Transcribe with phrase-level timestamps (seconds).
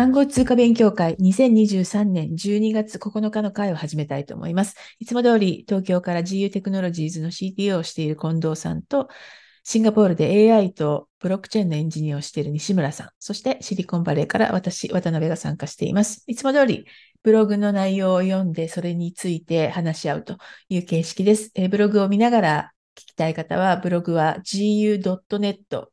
[0.00, 4.74] 暗号通貨勉強会2023年12月9日の会を始めたいと思います。
[4.98, 9.08] いつも通り東京から GU テクノロジーズの CTO をしている近藤さんと、
[9.62, 16.24] シンガポールで AI とブロックチェーンのエンジニアをしている西村さん、そしてシリコンバレーから私、渡辺が参加しています。
[16.26, 16.86] いつも通り
[17.22, 20.38] ブログの内容を読んで、それについて話し合うと
[20.70, 21.50] いう形式です。
[21.54, 25.88] えブログを見ながら聞きたい方は、ブログは gu.net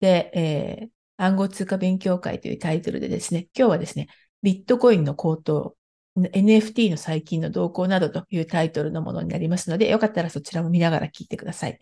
[0.00, 4.08] で、えー、暗号通貨勉強会というタイトルでですね、今日はですね、
[4.42, 5.76] ビットコインの高騰、
[6.16, 11.78] NFT の最近の動向などというタイトルのものになりますので、よかったらそちらも見ながら聞いてください。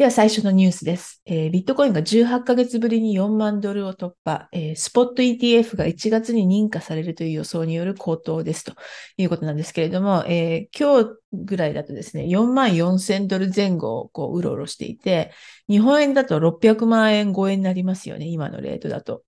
[0.00, 1.20] では最初のニュースです。
[1.26, 8.72] えー、ビットコインが18ヶ月ぶりに4万ドルを突破、えー、スポット ETF が1月に認可されるという予想による高騰ですと
[9.18, 15.34] いうことなんですけれども、えー、今日ぐらいだとですね、4万4千ドル前後をこううろうろしていて、
[15.68, 19.22] 日本円だと600万円超えになりますよね、今のレートだと。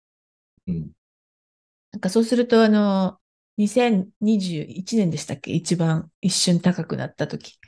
[0.67, 0.91] うん。
[1.93, 3.19] なんかそうすると、あの、
[3.59, 5.53] 2021年でしたっけ？
[5.53, 7.59] 一番一瞬高くなった時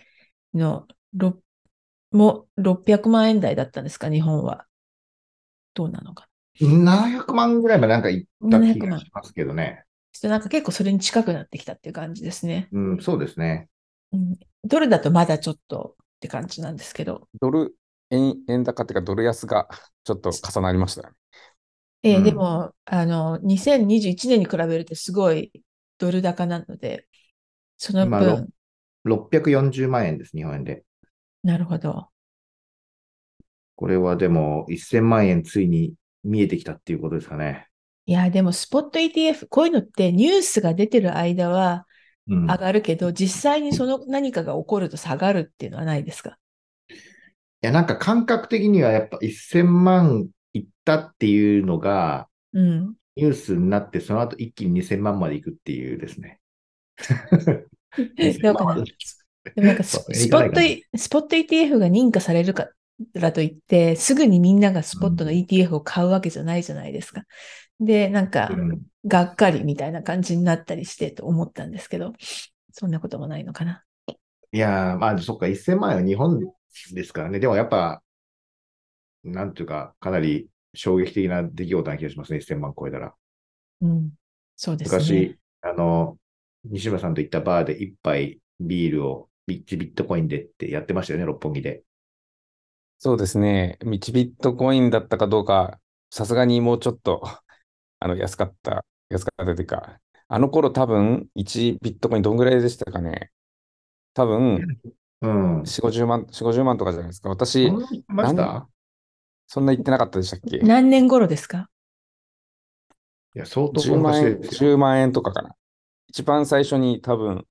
[0.55, 0.87] の
[2.17, 4.67] も600万円台だったんですか、日本は。
[5.75, 6.29] どうなのか。
[6.61, 9.85] 700万ぐらいまでなんかいった気がしますけどね。
[10.23, 12.69] なんか結構それに近くなってきたっていう感じですね。
[12.73, 13.69] うん、そうですね。
[14.13, 17.29] うん、ドルだとまだちょっとって感じなんですけど。
[17.41, 17.77] ドル
[18.11, 19.69] 円、円高っていうかドル安が
[20.05, 21.15] ちょっと重なりましたよね。
[22.05, 25.51] えー、うん、でも、あの、2021年に比べるとすごい
[25.99, 27.09] ドル高なので、
[27.77, 28.49] その分。
[29.05, 30.85] 640万円です、日本円で。
[31.45, 32.09] なるほど。
[33.77, 37.69] これはでも1000万円ついに見えてきたっていうことですかね。
[38.07, 41.87] いや、でもスポット ETF、こういうのってニュースが出てる間は
[42.27, 46.39] 上がるけど、うん、実際にその何かが起こると下がるっていうのはないですか？
[46.89, 46.95] い
[47.61, 56.41] や、なんか感覚的にはやっぱ1000万いったっていうのが、うん、ニュースになって、その後一気に2000万までいくっていうですね。
[59.55, 62.71] でもなんかスポット、スポット ETF が認可されるか
[63.15, 67.25] らといって、すぐにみんながスポットの ETF を買うわけじゃないじゃないですか。
[67.81, 68.51] で、なんか、
[69.05, 72.13] がっかりみたいな感じになったりしてと思ったんですけど、
[72.73, 73.85] そんなこともないのかな。
[74.53, 76.41] いやー、まあ、そっか、1000万円は日本
[76.93, 77.41] ですからね。
[77.41, 78.03] でもやっぱ、
[79.25, 83.15] なんていうか、かなり衝撃的な出来事な気がしますね、1000万超えたら。
[83.81, 84.11] うん、
[84.57, 84.99] そうですね。
[84.99, 86.19] 昔、あの、
[86.65, 91.85] 西村さんと行ったバーで一杯ビールをビッチビットコインでってやってましたよね、六本木で。
[92.99, 93.79] そうですね。
[93.83, 97.23] 1ビットコインだったかどうか、さすがにもうちょっと、
[98.01, 103.31] あの、安かった、安かったというか、あの頃多分1ビットコインどんぐらいでしたかね。
[104.15, 104.55] 多分、
[105.21, 107.29] うん、4、50万、4、50万とかじゃないですか。
[107.29, 107.71] 私、
[108.09, 108.69] ました
[109.47, 110.59] そんな言ってなかったでしたっけ？
[110.59, 111.69] 何年頃ですか？
[113.35, 115.55] いや、相当10万円、10万円とかかな。
[116.09, 117.47] 一番最初に多分、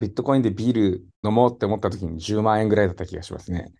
[0.00, 3.72] ビットコインでビール飲もうって思った時に10万円ぐらいだった気がしますね。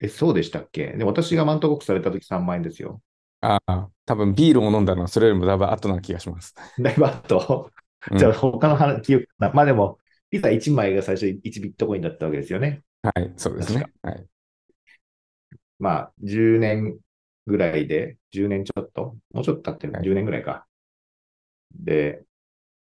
[0.00, 0.88] え、そうでしたっけ？
[0.88, 3.00] で私がマントボックスされた時3万円ですよ。
[3.40, 6.54] ああ、多分ビールを飲んだのはそれよりもだいぶ後な気がします。
[6.78, 7.70] だいぶ後？
[8.16, 12.82] じゃあ他の話、まあでも、ピザ1枚が最初1ビットコインだったわけですよね。
[13.02, 13.84] はい、そうですね。
[14.02, 14.26] はい。
[15.78, 16.98] まあ、10年
[17.46, 20.66] ぐらいで、10年ちょっと、もうちょっと経ってる、はい、10年ぐらいか。
[21.78, 22.24] で、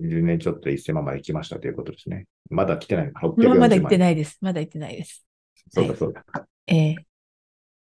[0.09, 2.27] 10年ちょっと1000万まで来ましたということですね。
[2.51, 3.13] まだ来てない。
[3.13, 4.39] 640まだ行ってないです。
[4.41, 5.25] まだ行ってないです。
[5.71, 6.25] そうだそうだ。
[6.67, 7.03] ええー、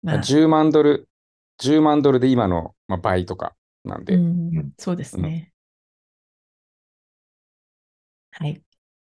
[0.02, 1.08] まあ、10万ドル、
[1.60, 3.54] 10万ドルで今の、まあ、倍とか
[3.84, 4.14] なんで。
[4.14, 5.52] うん、そうですね。
[8.40, 8.62] うん、はい。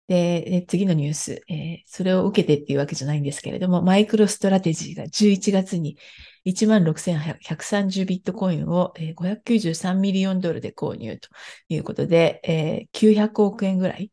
[0.07, 5.97] で、次のニュース、えー、それを受けてっていうわけじゃないんですけれども、マイクロストラテジーが11月に
[6.45, 11.29] 16,130ビットコインを593ミリオンドルで購入と
[11.67, 14.11] いうことで、えー、900億円ぐらい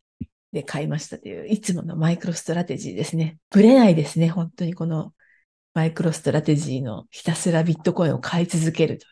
[0.53, 3.38] で買いましたという、いつもの MicroStrategy ですね。
[3.50, 5.12] ぶれないですね、本当にこの
[5.75, 9.07] MicroStrategy のひたすらビットコインを買い続けると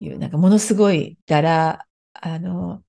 [0.00, 2.82] いう、なんかものすごい dollar、あの、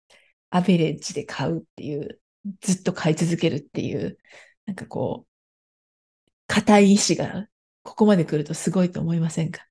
[0.49, 2.19] average で買うっていう、
[2.61, 4.17] ずっと買い続けるっていう、
[4.65, 7.47] なんかこう、硬い意志が
[7.83, 9.65] ここまで来るとすごいと思いませんか？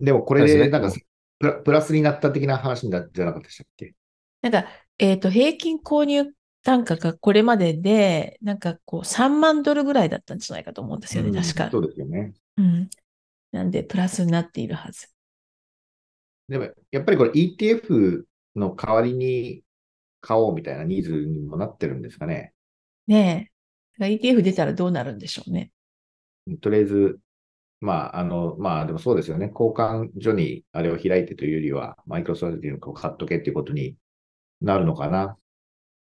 [0.00, 0.92] でもこれで、なんか
[1.38, 3.94] プラ、プラスになった的な話じゃなかったでしたっけ？
[4.42, 4.66] なんか、
[4.98, 6.32] えっ、ー、と、平均購入
[6.62, 11.70] 単価がこれまでで、なんかこう、3万ドルぐらいだったんじゃないかと思うんですよね、確か。
[11.70, 12.34] そうですよね。
[12.56, 12.90] うん。
[13.52, 15.08] なんで、プラスになっているはず。
[16.48, 18.24] でも、やっぱりこれ ETF
[18.56, 19.62] の代わりに
[20.24, 22.54] 買おうみたいなニーズにもなってるんですかね。
[23.06, 23.50] ね
[24.00, 24.16] え。
[24.16, 25.70] ETF 出たらどうなるんでしょうね。
[26.62, 27.18] とりあえず、
[27.80, 29.52] まあ、あの、まあ、でもそうですよね。
[29.52, 33.96] 交換所にあれを開いてというよりは、 MicroStrategy を買っとけっていうことに
[34.62, 35.36] なるのかな。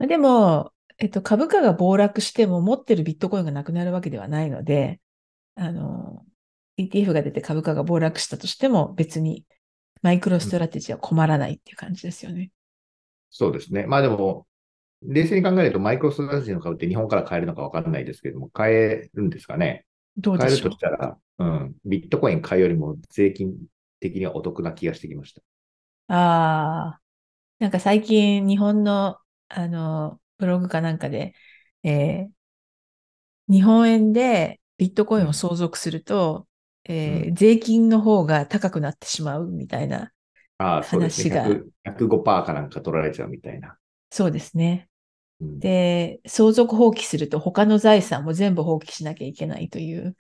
[0.01, 5.01] でも、えっと、株価が暴落しても持ってるビットコインがなくなるわけではないので、
[5.55, 6.25] あの、
[6.77, 9.45] ETF が出て株価が暴落したとしても別に
[10.03, 12.51] MicroStrategy は困らないっていう感じですよね。
[13.31, 13.87] そうですね。
[13.87, 14.47] まあでも、
[15.03, 19.87] 冷静に考えると MicroStrategy の株って日本から買えるのかわからないですけれども、買えるんですかね？
[20.17, 20.51] どうでしょう？
[20.51, 23.55] 買えるとしたら、うん、ビットコイン買うよりも税金
[24.01, 25.43] 的にはお得な気がしてきました。
[26.09, 27.03] ああ、
[27.61, 29.19] なんか最近日本の
[29.49, 31.35] あの、ブログかなんかで、
[31.85, 32.33] えー
[33.49, 36.47] 日本円でビットコインを相続すると、
[36.85, 40.13] えーう税金の方が高くなってしまうみたいな。
[40.61, 41.27] ああ、そうですね。
[41.27, 43.79] 話が100 105%かなんか取られちゃうみたいな。
[44.11, 44.89] そうですね。
[45.41, 50.17] うんで、相続放棄すると他の財産も全部放棄しなきゃいけないという。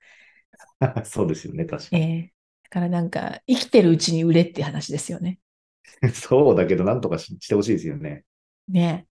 [1.04, 2.02] そうですよね、確かに。
[2.02, 5.40] えーだからなんか、生きてるうちに売れって話ですよね。
[6.14, 8.24] そうだけど、なんとかししてほしいですよね。
[8.68, 9.06] ね。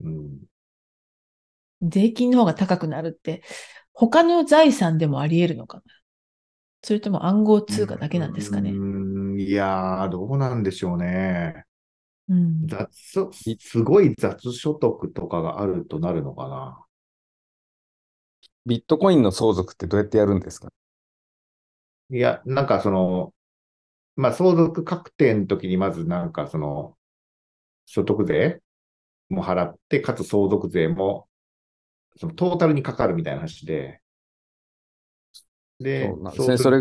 [0.00, 0.40] うん。
[1.82, 3.42] 税金の方が高くなるって、
[3.92, 5.82] 他の財産でもあり得るのかな
[6.82, 8.70] それとも暗号通貨だけなんですかね。
[8.72, 11.64] うーんいやー、どうなんでしょうね。
[12.28, 12.80] うん。
[13.32, 16.84] 雑、すごい雑所得とかがあるとなるのかな。
[18.64, 20.70] ビットコインの相続ってどうやってやるんですか？
[22.10, 23.34] いや、なんかその、
[24.16, 26.96] まあ、相続確定の時にまずなんかその、
[27.86, 28.62] 所得税
[29.30, 31.28] も払って、かつ相続税も、
[32.18, 34.02] そのトータルにかかるみたいな話で、
[35.80, 36.78] でそうなん、ですそうすねそれ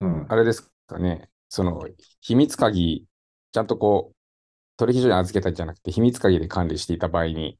[0.00, 1.30] うん、あれですかね。
[1.48, 1.86] その、
[2.20, 3.06] 秘密鍵、
[3.52, 4.16] ちゃんとこう、
[4.76, 7.58] 取引所に預けたんじゃなくて、秘密鍵で管理していた場合に、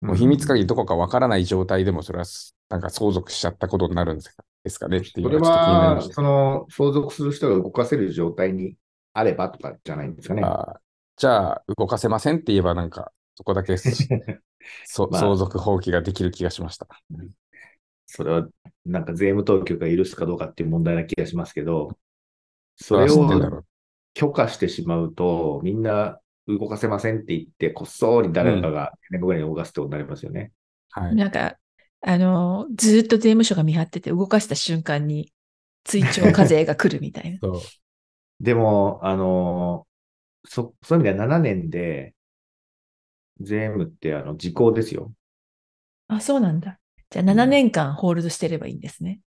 [0.00, 2.24] もう秘密鍵どこかわからない状態でも、それは
[2.68, 6.14] なんか相続しちゃったことになるんですかねっていうそれのがちょっと気になりまは、した。
[6.14, 8.76] その、相続する人が動かせる状態に
[9.12, 10.42] あればとかじゃないんですかね。
[10.44, 10.80] あー
[11.18, 13.76] じゃあ、動かせませんって言えば、なんか、そこだけ
[14.84, 16.86] そまあ相続放棄ができる気がしました。
[18.04, 18.48] それは、
[18.84, 21.96] なんか税務当局が許すかどうかっていう問題な気がしますけど、
[22.76, 23.64] そそれれを。
[24.14, 30.52] 許可してしまうと、みんな動かせませんって言って、こっそり誰かが年後ぐらいに動かすってことになりますよね。
[30.90, 31.16] はい。
[31.16, 31.58] なんか、
[32.02, 35.32] あの、ずーっと税務署が見張ってて動かした瞬間に
[35.84, 37.40] 追徴課税が来るみたいな。
[37.42, 37.72] そ
[38.40, 38.44] う。
[38.44, 39.88] でも、あの、
[40.46, 42.14] そ、そういう意味では7年で、
[43.40, 45.10] 税務ってあの時効ですよ。
[46.08, 46.80] あ、そうなんだ。
[47.10, 49.20] じゃあ7年間ホールドしてればいいんですね。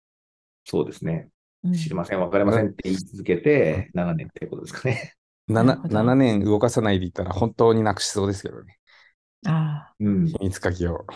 [0.65, 1.31] そうですね。
[1.65, 5.15] うん知りません、わかりませんって言い続けて、7年ってことですかね。
[5.49, 8.79] 7, なるほど7年動かさないでいったら本当になくしそうですけどね。
[9.47, 9.95] ああ。
[9.99, 10.39] うん秘。
[10.41, 11.07] 密鍵を。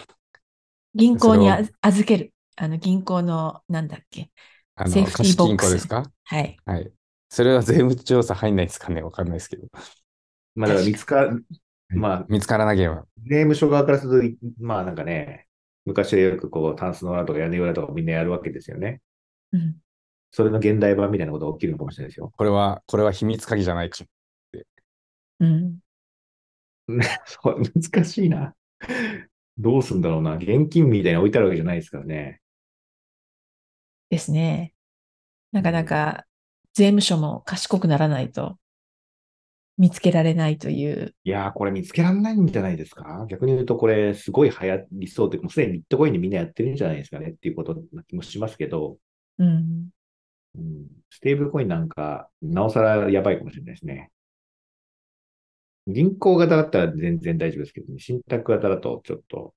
[0.95, 1.49] 銀行に
[1.81, 2.33] 預ける。
[2.57, 4.31] あの、銀行の、なんだっけ。
[4.75, 6.11] あの、セーフティ貸金ーボックス庫ですか？
[6.25, 6.57] はい。
[6.65, 6.93] はい。
[7.29, 9.69] それは税務調査入んないですかねわかんないですけど。
[10.55, 11.31] まあだから見つか、
[11.89, 13.05] まあ、見つからなければ。
[13.25, 15.47] 税務署側からすると、まあなんかね、
[15.87, 19.01] 昔はよくこう、タンスの裏とか屋根裏とかみんなやるわけですよね。
[19.53, 19.77] うん。
[20.33, 22.33] それの現代版みたいなことが起きるのかもしれないですよ。
[22.35, 24.05] これは、これは秘密鍵じゃないか。
[25.41, 25.79] うん。
[27.27, 28.55] そう難しいな。
[29.59, 30.37] どうすんだろうな。
[30.37, 32.41] 現金みたいに置いてあるわけじゃないですからね。
[34.09, 34.73] ですね。
[35.53, 36.25] なかなか
[36.73, 38.57] 税務署も賢くならないと
[39.77, 41.15] 見つけられないという。
[41.25, 48.97] いやー、これ見つけられないんじゃないですか逆に言うと、これすごい流行りそうというか、もうすでにビットコインでみんなやってるんじゃないですかねっていうことな気もしますけど、
[49.39, 49.91] うん。
[50.57, 54.11] うん、ステーブルコインなんか、なおさらやばいかもしれないですね。
[55.87, 59.55] 銀行型だったら全然大丈夫ですけど、信託型だとちょっと、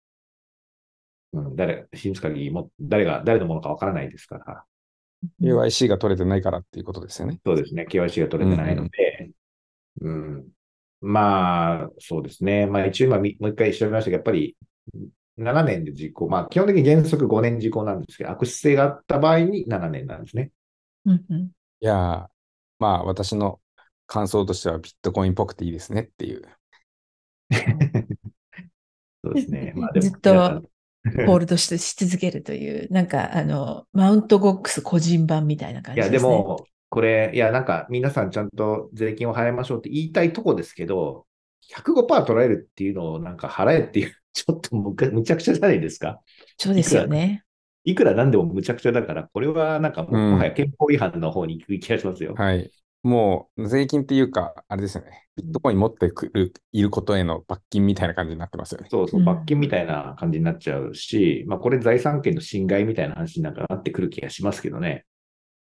[1.34, 4.64] うん、誰、新密鍵も、誰が、誰のものかわからないですから、
[5.42, 7.40] KYC が取れてないからっていうことですよね。
[7.46, 9.32] そうですね、KYC が取れてないので、
[10.02, 10.48] うん、
[11.02, 12.66] まあ、そうですね。
[12.66, 14.58] まあ一応今み、もう一回調べましたけど、やっぱり
[15.38, 20.52] 7年で実行、まあ基本的に原則5年実行なんですけど、悪質性があった場合に7年なんですね。
[21.06, 22.28] うんうんいやー、
[22.80, 23.62] まあ私の
[24.08, 26.42] 感想としてはビットコインっぽくていいですねっていう。
[29.24, 29.74] そうですね。
[29.76, 30.62] まあでもずっと
[31.26, 36.30] ホールドしし続けるという、なんか、あの、マウントゴックス個人版みたいな感いや、じですね。
[36.32, 41.28] でも、これ、いや、なんか、皆さんちゃんと税金を払いましょうって言いたいとこですけど、
[41.62, 46.22] 105%取られるっていうのをなんか払えっていう、ちょっとむかむちゃくちゃじゃないですか。
[46.58, 47.45] そうですよね。
[47.86, 52.34] いくらなんでもむちゃくちゃだから、これはなんかもううんもはや憲法違反の方に行く気がしますよ。
[52.36, 52.72] はい。
[53.04, 55.27] もう税金っていうか、あれですよね。
[55.36, 58.88] ビットコイン持ってくる、いることへの罰金みたいな感じになってますよね。
[58.89, 65.06] そうそうう、ん罰金みたいな感じになっちゃうし、まあこれ財産権の侵害みたいな話になんかなってくる気がしますけどね。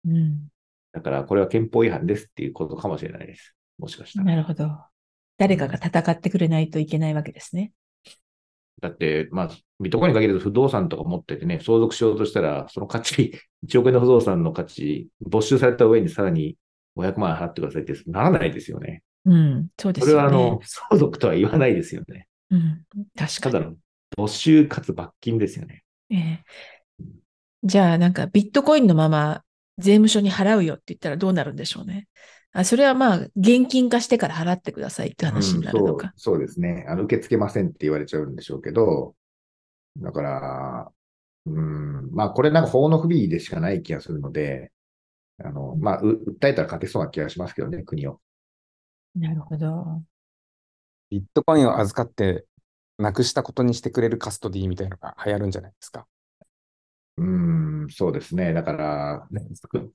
[0.05, 0.49] うん。
[0.91, 3.55] だから、これは憲法違反ですっていうことかもしれないです。
[3.77, 4.25] もしかしたら。
[4.25, 4.69] なるほど。
[5.37, 7.71] 誰かが戦ってくれないといけないわけですね。
[8.81, 9.49] だって、まあ、
[9.79, 16.57] ビットコインに限らず不動産とか持っててね、相続しようとしたら、その価値、 1億円の不動産の価値、没収された上にさらに
[16.95, 19.03] 500万払ってくださいってならないですよね。
[19.25, 19.67] うん。
[19.77, 20.35] そうでそれすよね。
[20.35, 22.27] はあの、相続とは言わないですよね。
[22.49, 22.83] うん。
[23.15, 23.53] 確かに。
[23.53, 23.75] ただの
[24.17, 25.83] 没収かつ罰金ですよね。
[26.09, 26.43] ええ
[27.63, 29.43] じゃあ、なんか、ビットコインのまま
[29.77, 32.07] 税務署に払うよって言ったらどうなるんでしょうね。
[32.53, 36.07] あ、それはまあ、現金化してから払ってくださいって話になるのか。
[36.07, 36.85] うんそうそうですね。
[36.87, 39.15] あの、受け付けませんって言われちゃうんでしょうけど、
[39.97, 40.91] だから、
[41.45, 44.71] うん、まあ、これなんか法の不備でしかない気がするので、
[45.43, 48.19] あの、まあ、う訴えたら勝てそうな気がしますけどね、国を。
[49.15, 50.03] なるほど。
[51.09, 52.45] ビットコインを預かって、
[52.97, 56.05] なくしたことにしてくれるカストディみたいなのが流行るんじゃないですか？
[57.17, 58.53] うん、そうですね。
[58.53, 59.27] だから、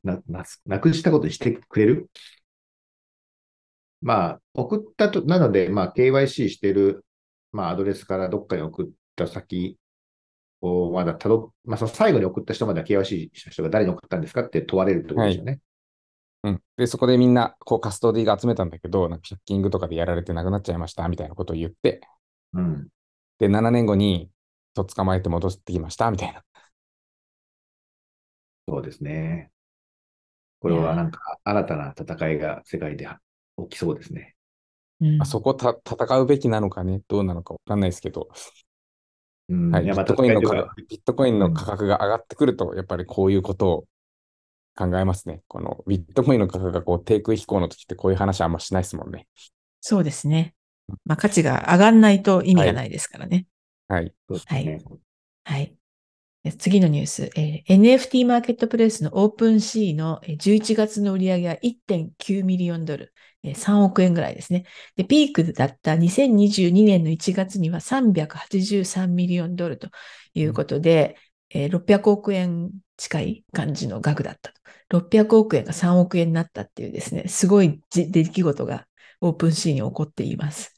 [0.02, 2.10] な、な、なくしたことにしてくれる
[4.02, 7.04] まあ、送ったと、なので、まあ、KYC してる、
[7.52, 9.78] まあ、アドレスからどっかに送った先
[10.60, 15.60] を、まだたど、まあ、その最後に送った人までは KYC した人が誰に送ったんですかって問われるってことですよね。
[16.44, 16.62] うん。
[16.76, 22.00] で、そこでみんな、こう、カストディが集めたんだけど、なんかハッキングとかでやられてなくなっちゃいました、みたいなことを言って、
[22.52, 22.88] うん。
[23.38, 24.30] で、7年後に、
[24.74, 26.44] と捕まえて戻ってきました、みたいな。
[28.68, 29.50] そうですね。
[30.60, 33.06] これはなんか新たな戦いが世界で
[33.64, 34.34] 起きそうですね。
[35.00, 38.28] うんまあ、そこた戦うべきなのかね、どうなのかわかんないですけど、
[39.48, 39.70] うん。
[39.70, 43.84] はい、ビットコインの価格ビットコインの価格が上がってくると、やっぱりこういうことを
[44.76, 45.42] 考えますね。
[45.48, 49.26] このビットコインの価格がこう低空飛行の時ってこういう話あんましないですもんね。
[49.80, 50.54] そうですね。
[51.04, 53.46] まあ、価値が上がんないと意味がないですからね。
[53.88, 54.12] はい。
[54.28, 54.78] そうですね。
[55.44, 55.74] はい。
[56.52, 63.12] 次のニュース、えー NFT マーケットプレイスのオープンシーの11月の売り上げは1.9ミリオンドル、
[63.42, 64.64] えー3億円ぐらいですね。
[64.96, 69.88] で、ピークだった2022年の1月には383ミリオンドルと
[70.34, 71.16] いうことで、
[71.50, 74.60] えー600億円近い感じの額だったと。
[74.88, 78.86] 600億円が3億円になったっていうですね、すごい出来事が
[79.20, 80.75] オープンシーに起こっています。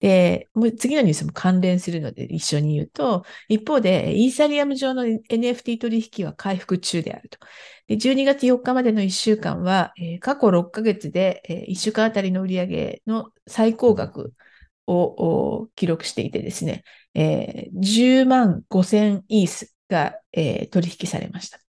[0.00, 7.38] で、もう次のニュースも関連するので一緒に言うと、一方で、イーサリアム上の NFT 取引は回復中であると。
[7.86, 14.34] で12月4日までの1週間は、えー過去6ヶ月で、え1週間あたりの売上の最高額
[14.86, 21.60] を記録していてですね、えー10万5000イースが、えー取引されました。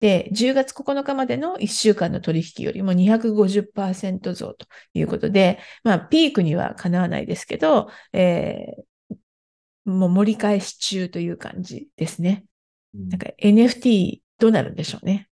[0.00, 8.96] で、10月9日までの1週間の取引よりも250%増ということで、まあ、ピークにはかなわないですけど、えー
[9.86, 12.44] もう盛り返し中という感じですね。
[12.94, 15.28] うんなんか NFT どうなるんでしょうね。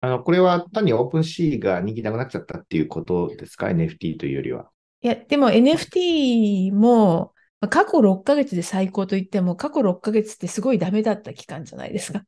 [0.00, 4.70] あの、これは単にオープンシーが人気なくなっちゃったっていうことですか ?NFT というよりは。
[5.00, 12.24] いや、でも NFT も、まあ過去6ヶ月で最高といっても、過去6ヶ月ってすごいダメだった期間じゃないですか。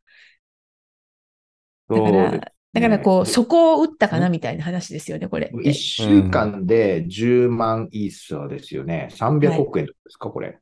[1.91, 5.71] だから、だからこう、ねそこを打ったかなみたいな話ですよね、これって。
[5.71, 9.09] 一週間で10万イーサーですよね。
[9.13, 10.59] 300億円ですか、これ。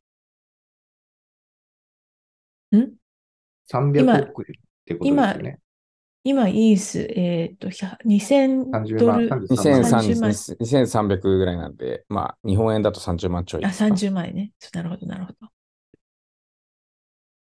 [2.72, 2.92] ん
[3.70, 5.58] ？300億円ってことですよね。
[6.24, 10.30] 今、イース、えっと、100 2000 30ドル、万、2300 30万
[10.60, 13.84] 2300ぐらいなんで、まあ、日本円だと30万ちょいあ、ですか。
[13.86, 14.52] 30万円ね。
[14.72, 15.48] なるほど、なるほど。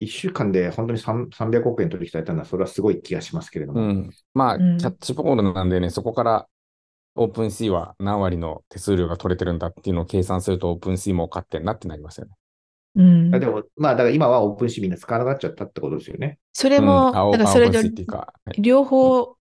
[0.00, 3.80] 一週間で本当に3 300億円取引されたのは、それはすごい気がしますけれども。
[3.80, 4.10] うん。
[4.34, 6.46] まあ、うんキャッチボールなんでね、そこから
[7.14, 12.32] オープンシーは何割の手数料が取れてるんだっていうのを計算すると、オープンシーも勝ってんなってなりますよね。
[12.96, 13.38] うんあ。
[13.38, 16.38] でも、まあ、だから今は OpenSea みんな使わなくなっちゃったってことですよね。
[16.52, 19.36] それも、うん、青だからそれと青 OpenSea っていうか、はい両方うん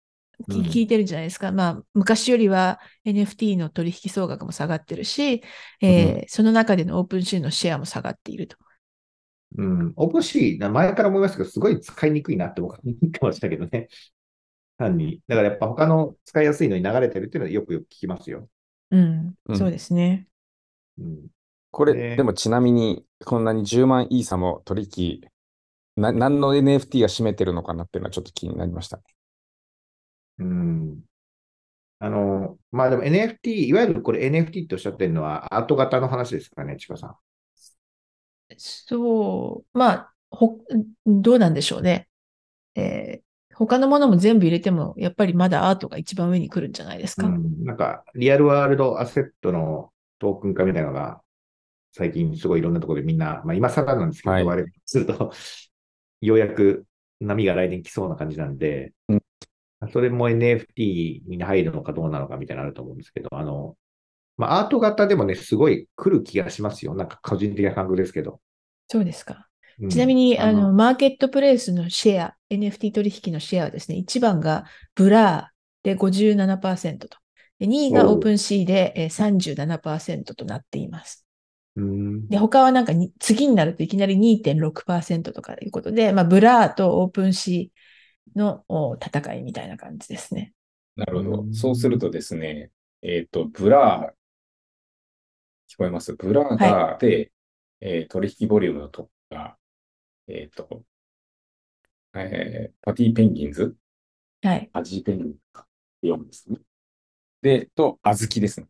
[0.62, 1.52] 聞いてるんじゃないですか。
[1.52, 5.42] まあ、昔よりは NFT の取引総額も下がってるし、
[5.80, 8.56] えーその中での OpenSea のシェアも下がっていると。
[9.56, 9.92] うん。
[9.96, 13.88] OpenSea、前から思いましたけど、すごい使いにくいなって僕は思ってましたけどね。
[14.78, 15.22] 単に。
[15.28, 18.48] だからやっぱ他の使いやすいのに流れてるっていうのはよくよく聞きますよ。
[18.90, 20.26] うん、うんそうですね。
[20.98, 21.26] うん。
[21.70, 25.20] これ、ねでもちなみに、こんなに10万イーサも取引、
[25.96, 29.02] な、何の NFT が占めてるのかなっていうのはちょっと気になりましたね。
[30.38, 31.00] うん。
[32.00, 37.16] あの、まあでも NFT、いわゆるこれ NFT っておっしゃってるのはアート型の話ですかね、千葉さん。
[38.58, 40.58] そう、まあ、ほ、
[41.06, 42.08] どうなんでしょうね。
[42.74, 43.24] えー
[43.56, 47.28] 他のものも全部入れても、やっぱりまだアートが一番上に来るんじゃないですか。
[47.28, 47.64] うん。
[47.64, 51.22] なんか、リアルワールドアセットのトークン化みたいなのが、
[51.92, 55.32] 最近すごいいろんなところでみんな、まあ今更なんですけど、はい我々すると、
[56.20, 56.84] ようやく
[57.20, 59.22] 波が来年来そうな感じなんで、うん
[59.92, 63.76] それも NFT に入るのかどうなのかみたいなのあると思うんですけど、あの、
[64.36, 66.94] まあ、アート型でもね、すごい来る気がしますよ。
[66.94, 68.40] なんか個人的な感覚ですけど。
[68.88, 69.48] そうですか。
[69.80, 77.18] うんちなみに、あの、の、マーケットプレイスのシェア、NFT 取引のシェアはですね、1番がBlur で57%と、
[77.58, 81.26] で2位が OpenSea でえー37%となっています。
[81.76, 90.52] うん、で、他はなんかに次になるといきなり2.6%とかいうことで、まあ、 Blur と OpenSea の戦いみたいな感じですね。
[90.96, 91.40] なるほど。
[91.42, 92.70] うんそうするとですね、
[93.02, 94.23] えっと、 Blur、
[95.70, 96.14] 聞こえます？
[96.14, 97.32] Blur が、で、
[97.80, 99.56] えー取引ボリュームのトップが、
[100.28, 100.84] えっと、
[102.14, 103.76] えー Pudgy Penguins、
[104.42, 104.70] はい。
[104.72, 105.66] Pudgy Penguins か
[106.02, 106.58] 読むんですね。
[107.42, 108.68] で、と、 Azuki ですね。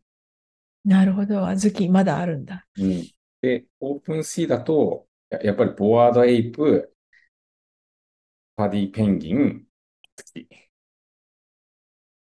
[0.83, 1.41] なるほど。
[1.47, 2.65] Azuki、まだあるんだ。
[2.77, 3.03] うん。
[3.41, 6.93] で、 OpenSea だと、ややっぱり Bored Ape、
[8.55, 9.65] Pudgy Penguin、
[10.15, 10.47] 月。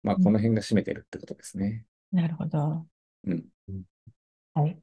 [0.03, 1.85] まあ、この辺が占めてるってことですね。
[2.11, 2.85] なるほど。
[3.25, 3.45] うん。
[4.53, 4.77] はい。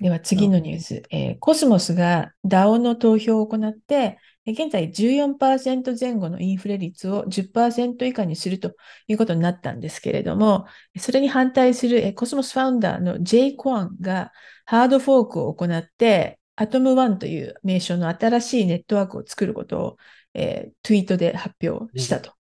[0.00, 1.02] では次のニュース。
[1.10, 8.76] えーコスモスが DAO の投票を行って、えー現在14%前後のインフレ率を10%以下にすると
[9.08, 10.66] いうことになったんですけれども、
[10.98, 13.54] それに反対するえー Cosmos founder の J.
[13.56, 14.32] コアンが
[14.66, 19.96] ハードフォークを行って、 AtomOne という名称の新しいネットワークを作ることを、
[20.34, 22.34] えーツイートで発表したと、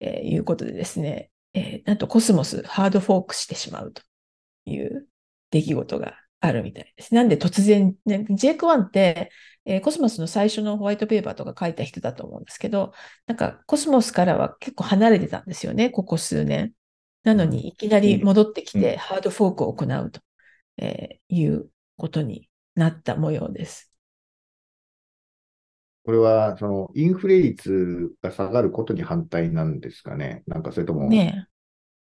[0.00, 4.02] えーいうことでですね、えーなんとコスモスハードフォークしてしまうと
[4.66, 5.06] いう
[5.50, 7.14] 出来事があるみたいです。
[7.14, 9.30] なんで突然、ね、ジェイク・ワンって、
[9.64, 12.92] えーコスモスの最初のホワイトペーパーとか書いた人だと思うんですけど、
[13.26, 16.72] なんかコスモスからは結構離れてたんですよね、ここ数年。
[17.24, 20.20] なのにいきなり戻ってきうてハードフォークを行うと、
[20.78, 23.92] えーいうことになった模様です。
[26.04, 30.42] これは、その、インフレ率が下がることに反対なんですかね。
[30.46, 31.48] なんか、それとも、ね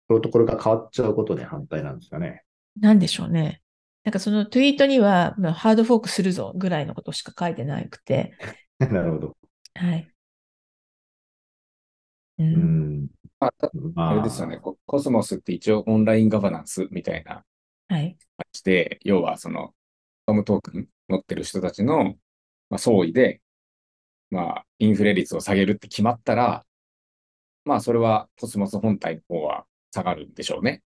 [0.08, 2.44] プロトコルが変わっちゃうことに反対なんですかね。
[2.78, 3.62] え、なんでしょうね。
[4.04, 8.38] なんかそのツイートには、まあハードフォークするぞぐらいのことしか書いてなくて、
[8.80, 9.38] なるほど。
[9.76, 10.14] はい。
[12.38, 12.74] う、うん
[13.06, 13.08] ん。
[13.40, 13.48] ま
[13.96, 14.58] あ、あれですよね。
[14.58, 17.46] ココスモスって一応オンラインガバナンスみたいな
[17.88, 18.18] はい。
[18.38, 19.74] 感じで、要はその、
[20.26, 22.16] トムトークン持ってる人たちの、
[22.70, 23.42] まあ、総意で、
[24.32, 26.66] まあ、インフレ率を下げるって決まったら、
[27.66, 30.84] まあ、それはコスモス本体の方は下がるんでしょうね。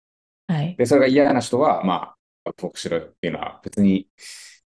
[0.46, 0.76] はい。
[0.76, 4.08] で、それが嫌な人は、まあ、フォークしろよっていうのは別に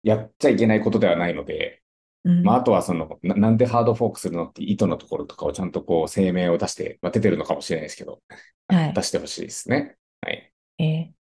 [0.03, 1.83] やっちゃいけないことではないので、
[2.25, 8.21] うんまあ、あとはその、ななんでハードフォークするのって意図のところとかをちゃんとこう声明を出して、まあ、出てるのかもしれないですけど、
[8.69, 9.97] はい出してほしいですね。
[10.21, 10.53] はい。
[10.79, 11.19] えー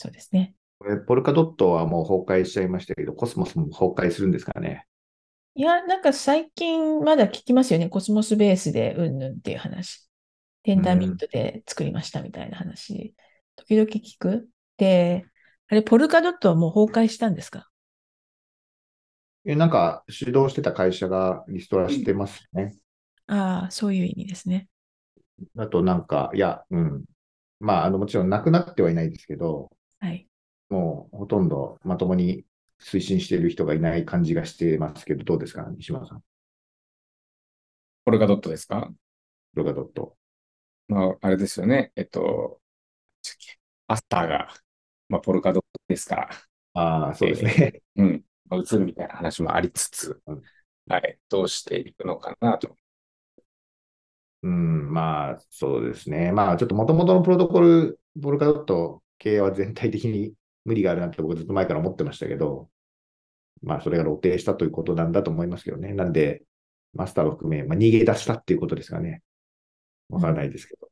[0.00, 0.54] そうですね。
[0.78, 4.86] これポルカドットはもう崩壊しちゃいましたけど、コスモスも崩壊するんですかね？
[5.56, 7.88] いや、なんか最近まだ聞きますよね。
[7.88, 10.08] コスモスベースでうんぬんっていう話。
[10.62, 13.12] テンダーミントで作りましたみたいな話。
[13.58, 14.48] 時々聞く？
[14.76, 15.26] で、
[15.68, 17.68] あれ、ポルカドットはもう崩壊したんですか？
[19.44, 22.76] え、なんか、主導してた会社がリストラしてますね。
[23.26, 24.68] ああ、そういう意味ですね。
[25.56, 27.04] あと、なんか、いや、うん。
[27.60, 30.28] まあ、あの、もちろんなくなってはいないですけど、はい。
[30.68, 32.44] もうほとんどまともに
[32.80, 36.22] 推進している人がいない感じがしてますけど、どうですか、西村さん？
[38.04, 38.90] ポルカドットですか？
[39.54, 40.16] ポルカドット。
[40.88, 41.90] まあ、あれですよね。
[41.96, 42.60] えっと、
[43.86, 44.48] アスターが、
[45.08, 46.30] まあ、ポルカドットですから、
[46.74, 47.82] ああ、そうですね。
[47.96, 50.42] うん、まあ、映るみたいな話もありつつうん、
[50.88, 52.76] はい、どうしていくのかなと。
[54.42, 56.32] うん、まあ、そうですね。
[56.32, 62.70] まあ、ちょっと元々のプロトコル、ポルカドット系は全体的に無理があるなって僕ずっと前から思ってましたけど、
[63.62, 65.92] まあ、それが露呈したということなんだと思いますけどね。
[65.92, 66.42] なんで、
[66.94, 69.22] マスターを含め、まあ、逃げ出したっていうことですかね。
[70.08, 70.88] わからないですけど。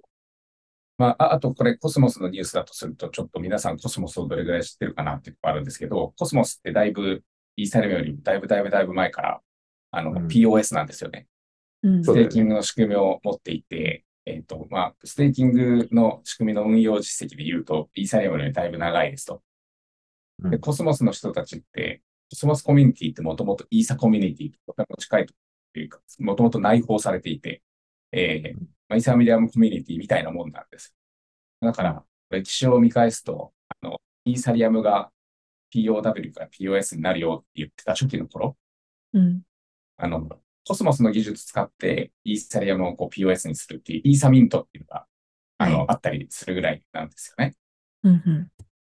[0.98, 7.22] まあ、ああとこれコスモスのニュースだとすると、ちょっと皆さんコスモスをどれぐらい知ってるかなっていうのがあるんですけど、コスモスってだいぶ、
[7.56, 9.40] イーサリアムよりだいぶだいぶだいぶ前から、
[9.90, 11.26] あの、うん POS なんですよね。
[11.82, 12.04] うん。
[12.04, 19.42] ステーキングの仕組みを持っていて、えっと、まあ、ステーキングの仕組みの運用実績で言うと、イーサリアムよりだいぶ長いですと。
[20.42, 25.34] で、うんコスモスの人たちって、コスモスコミュニティってもともとイーサコミュニティととても近いと
[25.78, 27.62] いうか、もともと内包されていて、
[28.12, 30.94] えーまあ、イーサリアムコミュニティみたいなもんなんです。
[31.60, 35.10] だから、歴史を見返すと、あの、イーサリアムが
[35.74, 38.56] POW から POS になるよって言ってた初期の頃、
[39.12, 39.42] うん。
[39.96, 40.28] あの、
[40.66, 45.06] コスモスの技術使ってイーサリアムをこう POS にするっていう、イーサミントっていうのが、
[45.58, 47.54] あの、はいあったりするぐらいなんですよね。
[48.02, 48.22] うん。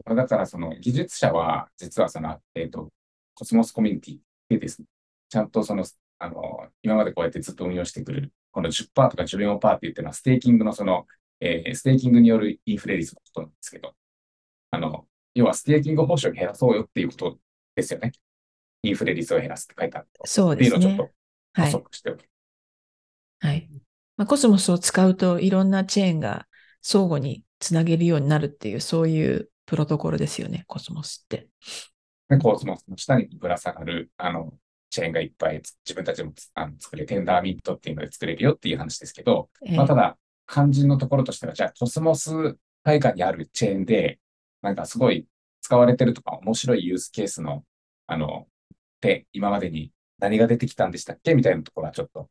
[0.06, 0.16] うん。
[0.16, 2.90] だから、その技術者は、実はその、えっ、と、
[3.34, 4.88] コスモスコミュニティでですね、
[5.28, 5.84] ちゃんとその
[6.18, 11.06] あの、今までこうやってずっと運用してくる、この10%とか14%って言ってるのは、ステーキングのその、
[11.38, 13.94] えーステーキングによるインフレ率のことなんですけど、
[14.72, 17.38] あの、要はステーキング報酬を減らそうよっていうこと
[17.76, 18.10] ですよね。
[18.82, 20.26] インフレ率を減らすって書いてあると。
[20.26, 21.08] そうですねっていうのをちょっ。
[21.08, 21.14] と
[21.54, 21.70] 補はい。
[21.70, 22.24] 足しておき
[23.38, 23.68] はい。
[24.16, 26.48] まあ、コスモスを使うといろんなチェーンが
[26.82, 31.46] 相互につなげるようになるっていう、そういうプロトコルですよね、コスモスって。
[32.28, 34.52] で、コスモスの下にぶら下がる、あの、
[34.98, 44.18] チェーンがいっぱいつ自分たちでもつあの作れ、テンダーミントっていうので作れるよっていう話ですけど、えーまあ、ただ、肝心のところとしては、じゃあ、コスモス界隈にあるチェーンで、
[44.62, 45.26] なんかすごい
[45.60, 47.64] 使われてるとか、面白いユースケースの、
[48.06, 48.46] あの、
[49.00, 51.34] で、今までに何が出てきたんでしたっけ？
[51.34, 52.28] みたいなところはちょっと、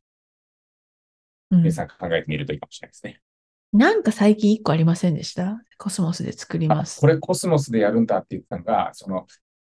[1.51, 3.21] うん皆さん考えてみるといいかもしれないですね。
[3.71, 5.61] なんか最近一個ありませんでした？
[5.77, 6.99] コスモスで作りあます。
[6.99, 9.25] これコスモスでやるんだって言ったのが、その、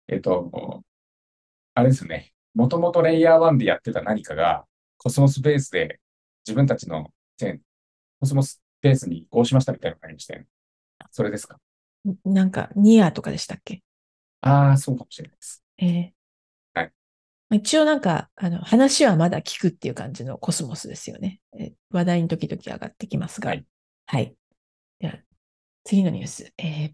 [0.09, 0.83] えっと、
[1.75, 2.33] あれですよね。
[2.59, 4.65] もともとレイヤー1でやってた何かが、
[4.97, 6.01] コスモスベースで
[6.45, 7.13] 自分たちの
[8.19, 10.47] コスモスベースに移行しましたみたいなのがありましたよね。
[11.13, 11.61] それですか？
[12.25, 13.83] なんかニアとかでしたっけ？
[14.41, 15.63] ああ、そうかもしれないです。
[15.79, 16.15] ええ
[16.75, 16.93] はい
[17.49, 21.41] まあ一応なんか、あの、話はまだ聞くっていう感じのコスモスですよね。
[21.59, 23.51] え話題に時々上がってきますが。
[23.51, 23.65] はい。
[24.07, 24.35] はい。
[24.99, 25.15] では、
[25.85, 26.53] 次のニュース。
[26.59, 26.93] えー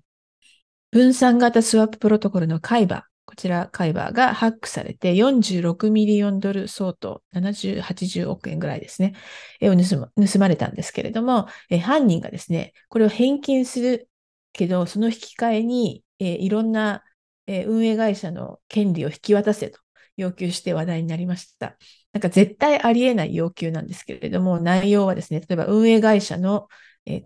[0.91, 3.03] 分散型スワッププロトコルのカイバー。
[3.27, 9.15] こちら、カイバーがハックされて46ミリオンドル相当、70、80億円ぐらいですね、
[9.63, 11.49] を盗まれたんですけれども、
[11.83, 14.09] 犯人がですね、これを返金する
[14.53, 17.03] けど、その引き換えに、いろんな、
[17.47, 19.81] 運営会社の権利を引き渡せと
[20.17, 21.77] 要求して話題になりました。
[22.13, 26.69] なんか絶対ありえない要求なんですけれども、内容はですね、例えば運営会社の、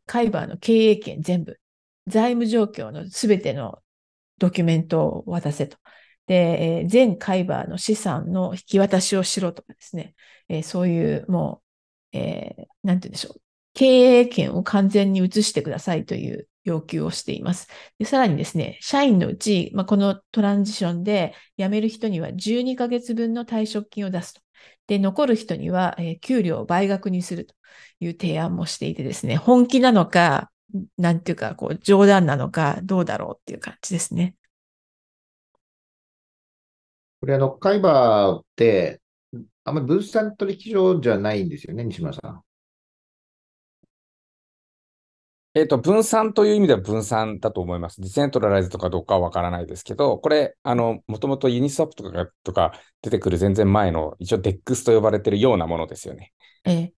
[0.07, 1.61] カイバーの経営権全部、
[2.07, 3.81] 財務状況のすべての
[4.39, 5.77] ドキュメントを渡せと。
[6.27, 10.15] で、え全カイバーの資産の引き渡しをしろとかですね、
[10.49, 11.63] えーそういうも
[12.13, 13.41] う、えーなんて言うんでしょう。
[13.75, 13.87] 経
[14.21, 17.69] 営権を完全に移してくださいという要求をしています。
[17.99, 24.41] でさらにですね、社員のうち、まあ、このトランジションで辞める人には12ヶ月分の退職金を出すと。
[24.87, 27.55] で、残る人には、えー給料を倍額にすると
[28.01, 30.51] いう提案もしていてですね、本気なのか、
[30.97, 34.35] なんていうか、こう、冗談なのか、どうだろうっていう感じですね。
[37.21, 39.01] これあの、カイバーって、
[39.65, 42.43] あんまり分散取引所じゃないんですよね、西村さん。
[45.55, 48.01] えっと、分散という意味では分散だと思います。
[48.01, 56.33] ディセントラライズとかどうかはわからないですけど、これ、あの、もともとユニスワップとかがとか出てくる全然前の、一応 DEX と呼ばれてるようなものですよね。
[56.65, 56.93] え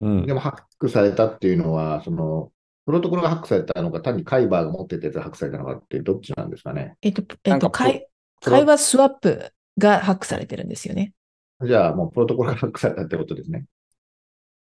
[0.00, 0.34] うんで。
[0.34, 2.50] もハックされたっていうのは、その、
[2.86, 6.96] プロトコルがハックされたのか、単にカイバーが持ってたやつがハックされたのかって、どっちなんですかね？
[7.02, 8.06] ーえっと、えっと、なんかプロ会
[8.40, 11.12] プロカイバースワップがハックされてるんですよね。
[11.64, 13.66] じゃあ、もうプロトコルがハックされたってことですね。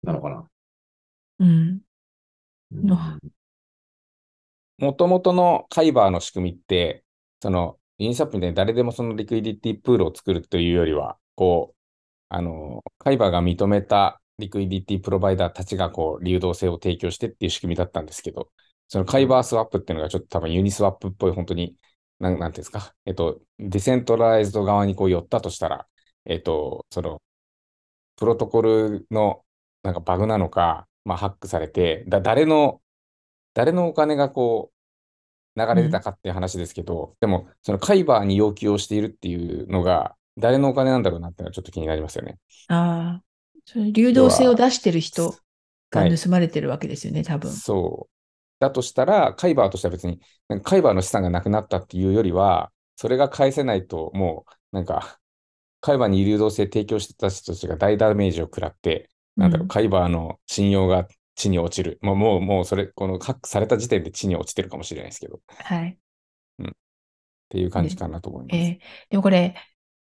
[0.02, 0.46] なのかな？
[1.40, 1.80] うん。
[4.78, 7.04] もともとのカイバーの仕組みって、
[7.40, 11.76] その、ユニスワップみたいに誰でもそのリクイディティプールを作るというよりは、こう、
[12.30, 18.50] あの、カイバーが認めたリクイディティプロバイダーたちがこう、流動性を提供してっていう仕組みだったんですけど、
[18.88, 21.76] そのカイバースワップっていうのがちょっと多分ユニスワップっぽい、本当に、
[22.18, 25.86] なん、なんていうんですか、えっと、 decentralized 側にこう寄ったとしたら、
[26.26, 27.22] えっと、その、
[28.16, 29.44] プロトコルの
[29.82, 32.82] なんかバグなのか、まあ、ハックされて、だ、誰の、
[33.54, 34.72] 誰のお金がこ
[35.56, 42.38] う、流れてたかっていう話ですけど、でも、そのカイバーに要求をしているっていうのが、誰のお金なんだろうなっていうのはちょっと気になりますよね。
[42.68, 43.22] ああ、
[43.64, 45.36] その流動性を出してる人
[45.90, 47.50] がはい盗まれてるわけですよね、多分。
[47.50, 48.12] そう。
[48.60, 50.20] だとしたら、カイバーとしては別に、
[50.62, 55.18] カイバーの資産がなくなったっていうよりは、それが返せないと、もう、なんか、
[55.80, 61.98] カイバーに流動性提供してた人たちが大ダメージを食らって、なんだろう、うんカイバーの信用が地に落ちる。
[62.02, 65.98] もう、もう、もうそれ、このハックされた時点で地に落ちてるかもしれないですけど、っはい。
[67.50, 68.56] ていう感じかなと思います。
[68.56, 69.56] えーでもこれ、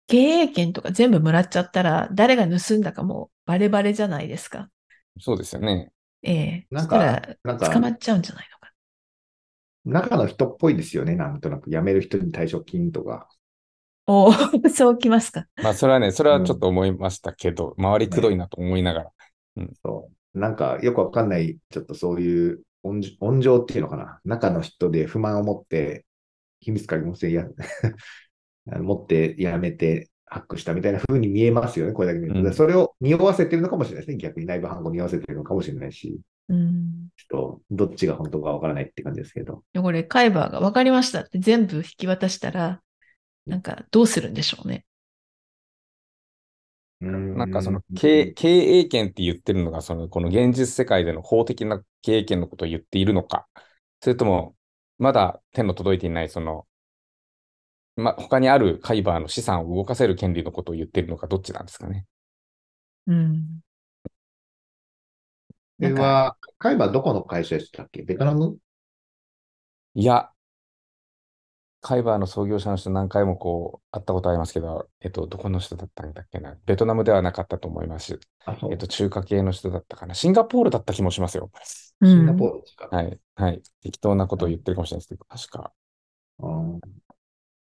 [0.08, 4.70] 経営権とか全部もらっちゃったら、誰が盗んだかもうバレバレじゃないですか。
[5.20, 5.90] そうですよね。
[6.22, 8.72] ええなんかなんか捕まっちゃうんじゃないのか。
[9.84, 11.70] 中の人っぽいですよね、なんとなく。
[11.70, 13.28] 辞める人に退職金とか。
[14.06, 15.46] おー そうきますか。
[15.62, 19.10] まあ、それはね、それはちょっと思いましたけど、周りくどいなと思いながら。
[19.82, 20.38] そう。
[20.38, 24.20] なんか、よくわかんない、ちょっとそういう温情温情っていうのかな。
[24.24, 26.04] 中の人で不満を持って、
[26.60, 27.44] 秘密鍵もせや、
[28.70, 32.38] あの持ってや めてハックしたみたいな風に見えますよね、これだけ見ると。
[32.40, 34.18] うんでそれを匂わせてるのかもしれないですね。
[34.18, 37.08] 逆に内部犯行を匂わせてるのかもしれないし、うん。
[37.16, 39.62] ちょっとどっちが本当かわからないって感じですけど。
[39.72, 42.82] でこれ、カイバーが分かりましたって全部引き渡したら、
[43.46, 44.84] なんかどうするんでしょうね。
[47.00, 53.46] なんかその経経営権って言ってるのが、そのこの現実世界での法的な経営権のことを言っているのか、
[54.00, 54.56] それとも、
[54.98, 56.66] まだ手の届いていない、その、
[57.96, 62.06] ま、他にあるカイバーの資産を動かせる権利のことを言っているのか、どっちなんですかね。
[63.06, 63.60] うん。
[65.80, 68.02] これは、カイバーどこの会社でしたっけ？
[68.02, 68.56] ベトナム？
[69.94, 70.30] いや、
[71.80, 76.56] カイバーの創業者の人何回もこう、会ったことありますけど、えっと、どこの人だったんだっけな？
[76.64, 78.18] ベトナムではなかったと思います
[78.70, 80.14] えっと、中華系の人だったかな？
[80.14, 81.50] シンガポールだった気もしますよ。
[82.00, 82.88] うシンガんポールですか？
[82.90, 83.62] はい、はい。
[83.82, 85.72] 適当なことを言ってるかもしれないですけど、確か。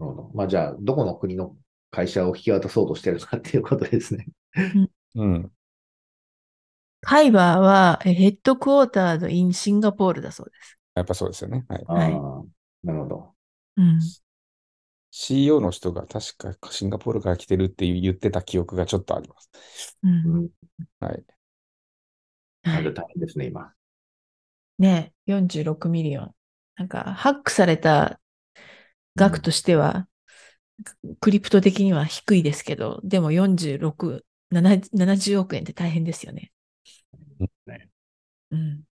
[0.01, 0.31] るほど。
[0.35, 1.57] まあ、じゃあ、どこの国の
[1.91, 4.27] 会社を引き渡そうとしてるかっていうことですね。
[5.15, 5.53] うん。
[7.01, 10.79] カイバーはえ headquartered in シンガポールだそうです。
[10.95, 11.65] やっぱそうですよね。
[11.69, 11.85] はい。
[12.85, 13.35] なるほど。
[13.77, 14.01] うん。
[15.11, 19.97] CEO の人が確かシンガポールから来てるって言ってた記憶がちょっとあります。
[20.03, 20.09] う。
[20.09, 20.49] うんん。
[21.01, 21.25] はい。
[22.63, 23.73] はいあれ大変ですね、今。
[24.79, 26.35] ねえ、46 million。
[26.77, 28.21] なんか、ハックされた
[29.19, 30.09] 額としては、
[31.21, 36.53] クリプト的には低いですけど、でも46、7 70億円って大変ですよね。
[37.67, 37.91] ね
[38.51, 38.85] うん。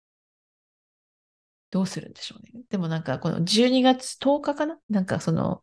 [1.71, 2.63] どうするんでしょうね。
[2.69, 4.79] でもなんか、この12月10日かな？
[4.89, 5.61] なんかその、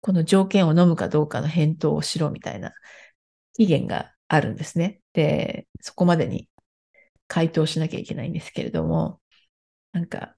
[0.00, 2.72] この条件を飲むかどうかの返答をしろみたいな
[3.54, 5.00] 期限があるんですね。
[5.12, 6.48] で、そこまでに
[7.28, 9.20] 回答しなきゃいけないんですけれども、
[9.92, 10.35] なんか、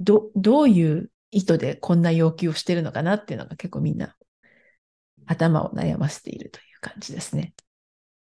[0.00, 4.16] ど、どういう意図でこんな要求をしてるのかなっていうのが結構みんな
[5.26, 7.54] 頭を悩ませているという感じですね。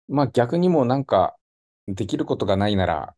[0.08, 1.36] まあ逆にもうなんか、
[1.88, 3.16] できることがないなら、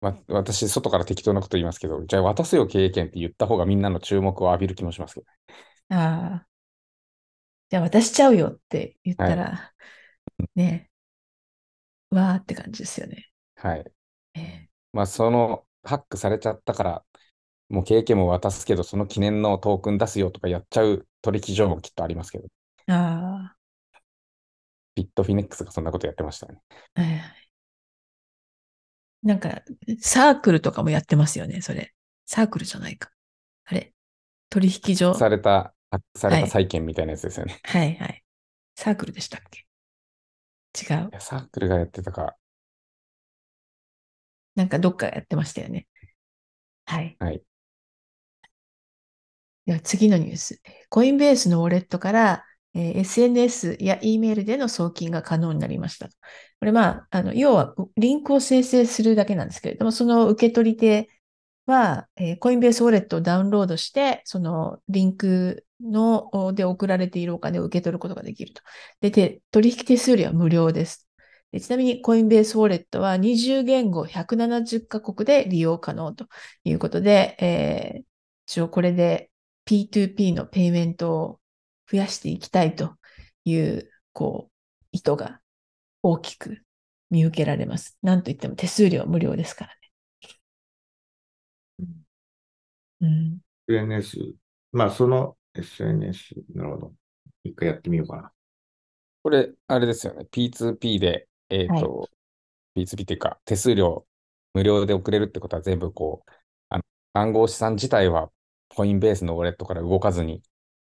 [0.00, 5.26] わ私、外から適当なこと言いますけど、じゃあ渡すよ経営権って言った方がみんなの注目を浴びる気もしますけど。
[5.96, 6.46] ああ。
[7.70, 9.72] じゃあ渡しちゃうよって言ったら、
[10.54, 10.90] ね
[12.12, 13.30] え、わーって感じですよね。
[13.56, 13.84] はい。
[14.34, 17.04] えまあその、ハックされちゃったから、
[17.68, 22.44] もう経営権も渡すけど、その記念のトークン出すよとかやっちゃう取引所もきっとありますけど、
[22.88, 23.56] えあ
[24.94, 26.60] ビットフィネックスがそんなことやってましたね。
[26.94, 27.20] あ、はいはい。
[29.22, 29.62] なんか、
[30.00, 31.94] サークルとかもやってますよね、それ。
[32.26, 33.10] サークルじゃないか。
[33.64, 33.92] あれ？
[34.50, 35.14] 取引所？
[35.14, 35.74] された、
[36.14, 37.58] されはいた債権みたいなやつですよね。
[37.64, 38.22] はいはい。
[38.76, 39.66] サークルでしたっけ？
[40.78, 42.36] 違うサークルがやってたか、
[44.54, 45.86] なんかどっかやってましたよね。
[46.84, 47.16] はい。
[47.18, 47.42] はい。
[49.66, 50.60] では次のニュース。
[50.90, 56.08] コインベースのウォレットから、えー SNS や E メールでの送金が可能になりました。
[56.08, 56.12] こ
[56.66, 61.08] れまあ、あの、要はリンクを生成するだけなんですけれども、その受け取り手
[61.66, 68.62] は、えーコインベースウォレットをダウンロードして、そのリンクの、で送られているお金を受け取ることができると。
[69.00, 71.08] で、取引手数料は無料です。
[71.52, 76.26] でちなみに、コインベースウォレットは20言語170カ国で利用可能と
[76.64, 78.04] いうことで、えー
[78.46, 79.30] 一応これで
[79.66, 81.40] P2P のペイメントを
[81.90, 82.96] 増やしていきたいと
[83.44, 85.40] いう、こう、意図が
[86.02, 86.62] 大きく
[87.10, 87.98] 見受けられます。
[88.02, 89.74] なんといっても手数料は無料ですから
[91.80, 91.90] ね。
[93.00, 93.38] うん。
[93.68, 94.34] SNS、
[94.72, 96.94] まあ、その SNS、なるほど。
[97.44, 98.32] 一回やってみようかな。
[99.22, 100.26] これ、あれですよね。
[100.30, 102.10] P2P で、えっ、と、
[102.76, 104.06] P2P っていうか、手数料
[104.54, 106.30] 無料で送れるってことは全部こう、
[106.68, 108.30] あの暗号資産自体は
[108.74, 110.42] コインベースのウォレットから動かずに、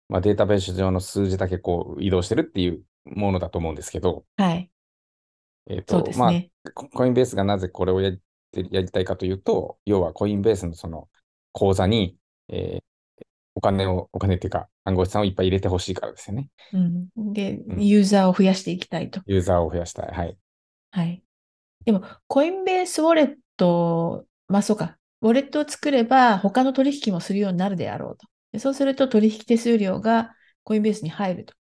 [0.09, 4.71] まあ、データベース上の数字だけこう移動してるっていうものだと思うんですけど、はい。
[5.69, 6.33] えっ、そうと、まあ。
[6.75, 8.13] ココインベースがなぜこれをや
[8.53, 11.09] やりたいかというと、要はコインベースのその
[11.53, 12.17] 口座に、
[12.49, 12.83] えー
[13.55, 16.49] お金を、お金っていうか暗号資産をいっぱい入れてほしいからですよね。
[16.73, 17.33] うん。
[17.33, 19.21] で、うんユーザーを増やしていきたいと。
[19.27, 20.11] ユーザーを増やしたい。
[20.13, 20.37] はい。
[20.93, 21.23] はい。
[21.85, 28.27] でも、コインベースウォレット、まあそうか、ウォレットを作れば他の取引もするようになるであろうと。
[28.53, 31.55] でそうすると取引手数料がコインベースに入ると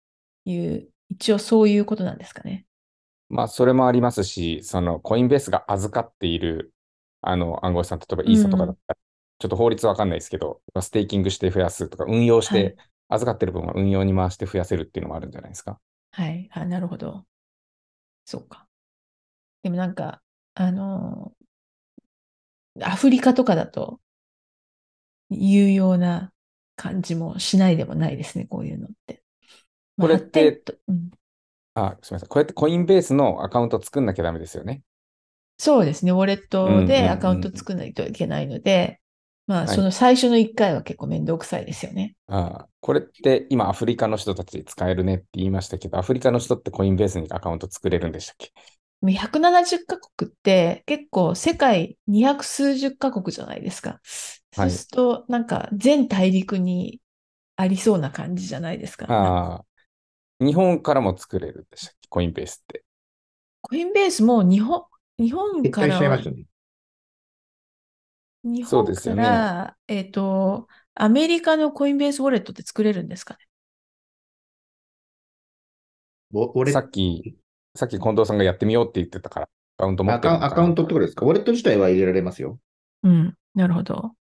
[0.44, 2.66] いう、一応そういうことなんですかね。
[3.28, 6.72] まあ、それもありますし、そのコインベースが預かっている
[7.22, 8.98] あの暗号資産、例えばイーサとかだったら、
[9.38, 15.80] ちょっと法律わかんないですけど、ステーキングして増やすとか、運用しはいて、預かってる分は運用に回して増やせるっていうのもあるんじゃないですか。
[16.10, 16.48] はい。
[16.52, 17.26] あ、なるほど。
[18.24, 18.68] そうか。
[19.62, 20.22] でもなんか、
[20.54, 21.34] あの
[22.82, 24.00] アフリカとかだと、
[25.30, 26.32] 有用な
[26.76, 29.22] 感じもしないでもないですね、こういうのって。
[29.96, 31.10] まあこれってうん
[31.74, 32.28] あ、すみません。
[32.28, 34.82] こうやってコインベースのアカウント作んなきゃダメですよね？
[35.58, 36.12] そうですね。
[36.12, 39.00] ウォレットでアカウント作らないといけないので、
[39.46, 42.14] まあ、はいその最初の1回は結構めんどくさいですよね。
[42.28, 48.52] ああ、これって今アフリカの人たち使えるねって言いましたけど、アフリカの人ってコインベースにアカウント作れるんでしたっけ？
[49.02, 54.00] 170カ国って結構世界200数十カ国じゃないですか。
[54.52, 57.00] そうすると、なんか全大陸に
[57.56, 59.06] ありそうな感じじゃないですか。
[59.06, 59.62] あ
[60.40, 62.08] あ、日本からも作れるんでしたっけ？
[62.08, 62.84] コインベースって。
[63.62, 64.84] コインベースも日本、
[65.18, 66.44] 日本からはちゃいましたね。
[68.44, 73.36] 日本かそうですよねら、えっと、アメリカのコインベースウォレットって作れるんですか
[76.64, 76.72] ね？
[76.72, 77.36] さっき、
[77.76, 81.26] さっき近藤さんがやってみようって言ってたから、アカウント持アってるアカウントってことですか？
[81.26, 82.58] ウォレット自体は入れられますよ。
[83.02, 84.16] うん、なるほど。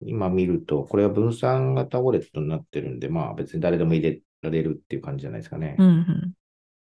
[0.00, 5.82] 今見ると、これは分散型ウォレットになってるんで、まあ別に誰でも入れられるっていう感じじゃないですかねう。
[5.82, 6.32] ん、うん。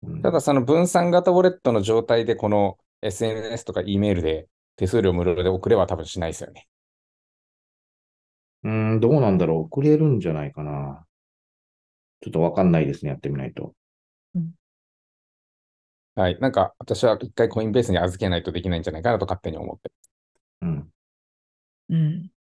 [0.04, 6.67] うんただその分散型ウォレットの状態でこの SNS とか E メールで手数料無料で送れは多分しないですよね。
[8.63, 11.06] うーん、どうなんだろう送れるんじゃないかな。
[12.21, 13.12] ちょっとわかんないですね。
[13.12, 13.74] やってみないと。
[16.15, 16.39] はい。
[16.39, 19.91] なんか私は一回コインベースに預けないとできないんじゃないかなと勝手に思って。
[20.62, 20.93] うん。
[21.89, 22.32] うん。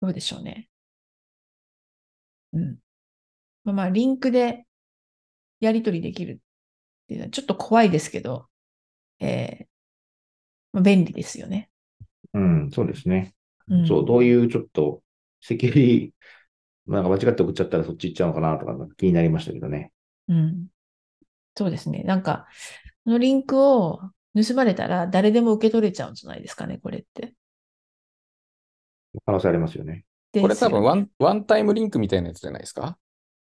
[0.00, 0.68] どうでしょうね。
[2.52, 2.78] うん。
[3.64, 4.66] まあ、まあ、リンクで
[5.60, 8.48] やり取りできるっていうのはちょっと怖いですけど、
[9.20, 9.66] えー
[10.72, 11.70] まあ、便利ですよね。
[12.34, 13.34] うん、そうですね。
[13.68, 15.02] うん、そう、どういうちょっと、
[15.40, 16.12] セキュリ
[16.86, 19.92] ティ、なんか間違って送っちゃったらそっち行っちゃうのかなとか気になりましたけどね。
[20.30, 20.68] うん。
[21.56, 22.02] そうですね。
[22.04, 22.48] なんか、
[23.04, 24.00] このリンクを
[24.36, 27.34] 盗まれたら誰でも受け取れちゃうんじゃないですかね、これって。
[29.24, 30.04] 可能性ありますよね。
[30.40, 32.98] これ多分ワン、ワンタイムリンクみたいなやつじゃないですか？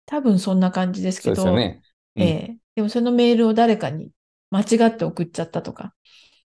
[0.06, 1.82] 多分そんな感じですそうけど、ですよね。
[2.16, 4.12] うんええでもそのメールを誰かに
[4.50, 5.94] 間違って送っちゃったとか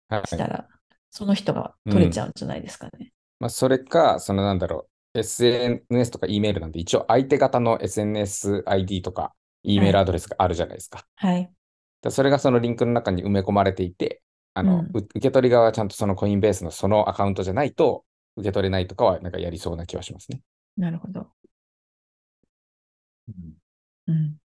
[0.09, 0.69] はいしたら、
[1.11, 3.13] その人が取れちゃうんじゃないですかね。
[3.41, 11.07] まあ、それか、そのなんだろう、SNS とか E メールなんで、一応相手方の SNSID とか E メールアドレスがあるじゃないですか。
[11.17, 11.53] はい。
[12.03, 14.23] でそれがそのリンクの中に埋め込まれていて、
[14.55, 18.05] あの、うんう受け取り側はちゃんとそのコインベースのそのアカウントじゃないと、
[18.37, 20.41] 受け取れないとかはなんかやりそうな気はしますね。
[20.77, 21.33] なるほど。
[24.07, 24.39] うん。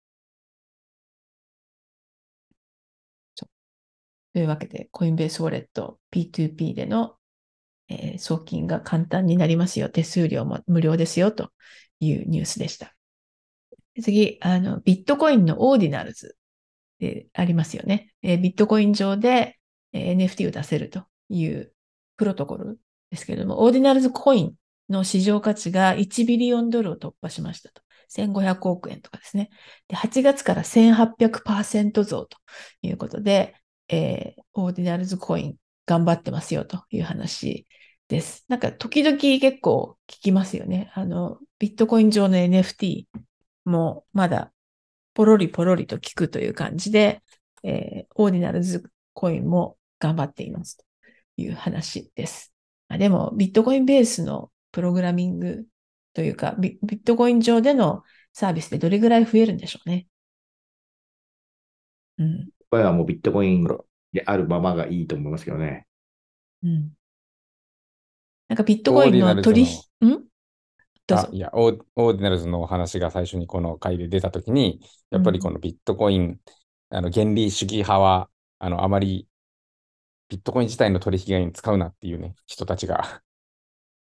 [3.35, 3.49] そう
[4.33, 7.17] というわけで、コインベースウォレット P2P での、
[7.89, 9.89] えー送金が簡単になりますよ。
[9.89, 11.53] 手数料も無料ですよと
[12.01, 12.96] いうニュースでした。
[14.01, 16.35] 次、あの、ビットコインのオーディナルズ
[16.99, 18.13] でありますよね。
[18.21, 19.57] えビットコイン上で、
[19.93, 21.73] NFT を出せるという
[22.17, 22.79] プロトコル
[23.09, 24.53] ですけれども、オーディナルズコイン
[24.89, 27.81] の市場価値が1ビリオンドルを突破しましたと。
[28.09, 29.49] 1500億円とかですね。
[29.87, 32.37] で、8月から1800%増と
[32.81, 33.55] いうことで、
[33.89, 35.55] えーオーディナルズコイン
[35.85, 37.67] 頑張ってますよという話
[38.07, 38.43] です。
[38.47, 40.91] なんか時々結構聞きますよね。
[40.95, 43.05] あの、ビットコイン上の NFT
[43.67, 44.51] もまだ
[45.13, 47.23] ポロリポロリと聞くという感じで、
[47.63, 50.85] えーオーディナルズコインも頑張っていますと
[51.37, 52.53] いう話です。
[52.87, 55.65] まあでも、ビットコインベースのプログラミング
[56.13, 58.03] というか、ビビットコイン上での
[58.33, 60.07] サービスでどれぐらい増えるんでしょうね。
[62.17, 62.49] うん。
[62.69, 63.67] これはもうビットコイン
[64.13, 65.87] であるままがいいと思いますけどね。
[66.63, 66.91] うん。
[68.47, 70.26] なんかビットコインの取引、ん？
[71.09, 71.29] あ、。
[71.31, 71.77] いや、オー
[72.13, 76.39] ディナルズのお話が最初にこの回で出たときに、やっぱりこのビットコイン、
[76.89, 79.27] あの原理主義派は、あの、あまり
[80.29, 83.21] ビットコイン自体の取引に使うなっていうね、人たちが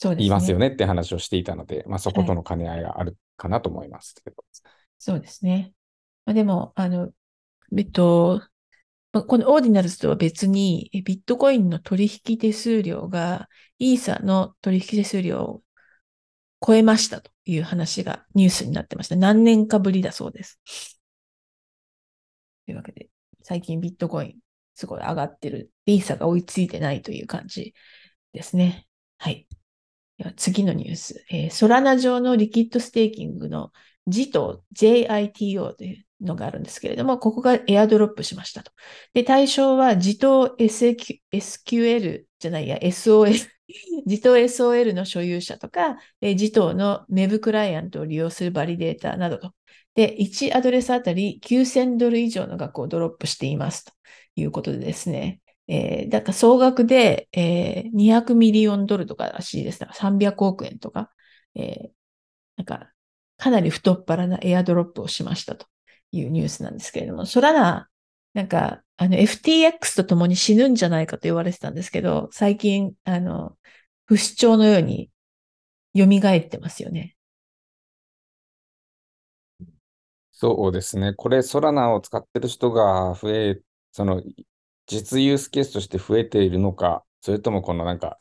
[0.09, 0.15] ね。
[0.17, 4.43] 言いますよねって話をしていたので、まあそことの兼ね合いがあるかなと思いますけど。
[4.97, 5.73] そうですね。
[6.25, 7.11] まあ、でも、あの、
[7.77, 8.41] えっと、
[9.11, 15.63] まあこのオーディナルズとは別に、えビットコインの取引手数料が、イーサの取引手数料を
[16.65, 19.15] 超えましたという話がニュースになってました。
[19.15, 20.59] 何年かぶりだそうです。
[22.65, 23.09] というわけで、
[23.43, 24.35] 最近ビットコイン
[24.75, 25.71] すごい上がってる。
[25.85, 27.73] イーサが追いついてないという感じ
[28.31, 28.87] ですね。
[29.17, 29.47] はい。
[30.17, 31.25] では次のニュース。
[31.29, 33.71] えーソラナ上のリキッドステーキングの
[34.07, 38.71] JITO、JITO というのがあるんですけれども、ここがエアドロップしましたと。
[39.13, 49.53] で、対象は JITO SQL じゃないや、SOS SOL、JITO SOL の所有者とか、えー JITO の Web クライアントを利用するバリデータなどと。
[49.95, 53.93] で、1アドレスあたり9000ドル以上の額をドロップしていますと
[54.35, 55.39] いうことでですね。
[55.67, 59.85] えー、だから総額で、えー200ミリオンドルとからしいです。
[59.93, 61.11] 300億円とか、
[61.55, 61.91] えー
[62.57, 62.91] なんか、
[63.37, 65.67] かなり太っ腹なエアドロップをしましたと
[66.11, 67.89] いうニュースなんですけれども、ソラナ
[68.33, 73.57] なんか、あの、FTX と共に死ぬんじゃないかと言われてたんですけど、最近、あの、
[74.05, 75.11] 不死鳥のように
[75.97, 77.17] 蘇ってますよね。
[80.31, 81.13] そうですね。
[81.13, 83.61] これ、 Solana を使ってる人が増え、
[83.91, 84.21] その、
[84.87, 88.19] 実ユースケースとして増えているのか、それともこのなんか、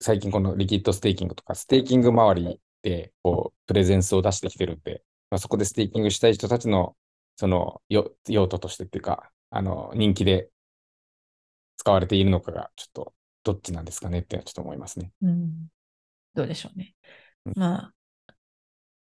[0.00, 6.96] 最近この liquid staking とか、ステーキング周りで、こう、プレゼンスを出してきてるんで、まあ、そこでステーキングしたい人たちの、
[7.40, 10.50] その、よ用途としてっていうか、あの、人気で
[11.78, 13.14] 使われているのかが、ちょっと、
[13.44, 15.10] どっちなんですかねってちょっと思いますね。
[15.22, 15.68] うん。
[16.34, 16.94] どうでしょうね。
[17.46, 17.94] うんまあ、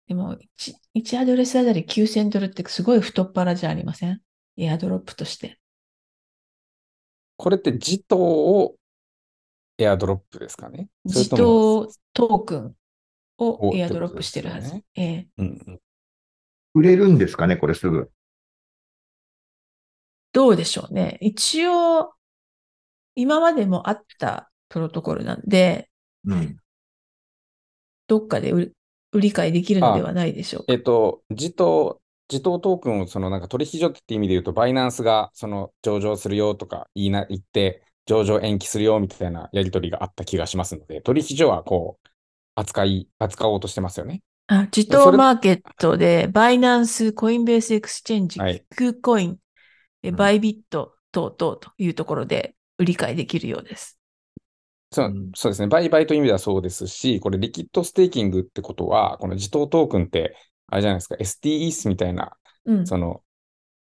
[0.06, 4.20] でも1、1アドレスあたり9000ドルってすごい太っ腹じゃありません？
[4.56, 5.58] エアドロップとして。
[7.36, 8.76] これって自頭を
[9.78, 10.86] エアドロップですかね？
[11.04, 12.76] 自とも動トークン
[13.38, 14.68] をおエアドロップしてるはず。
[14.68, 15.80] ってことええうんうん
[16.74, 18.12] 売れるんですかね、これすぐ。
[20.32, 21.18] どうでしょうね。
[21.20, 22.12] 一応、
[23.14, 25.90] 今までもあったプロトコルなんで、
[26.24, 26.56] うん。
[28.06, 28.72] どっかで売
[29.14, 30.72] り買いできるのではないでしょうか。
[30.72, 42.08] えっと、 Jito、Jito トークンをそのなんか取引所って意味で言うと、バイナンスがその上場するよとか言いな、言って、上場延期するよみたいなやり取りがあった気がしますので、取引所はこう、
[42.54, 44.22] 扱い、扱おうとしてますよね。
[44.46, 49.36] あ、自それ動マーケットで、 Binance、コインベースエクスチェンジ、はい KuCoin、
[50.02, 53.98] えうん Bybit 等々というところで売り買いできるようです。
[54.90, 55.68] そううんそうですね。
[55.68, 60.36] 売買という意味ではそうですし、これ liquid staking ってことは、この Jito トークンって、
[60.66, 62.86] あれじゃないですか、STETH みたいな、うん。
[62.86, 63.22] その、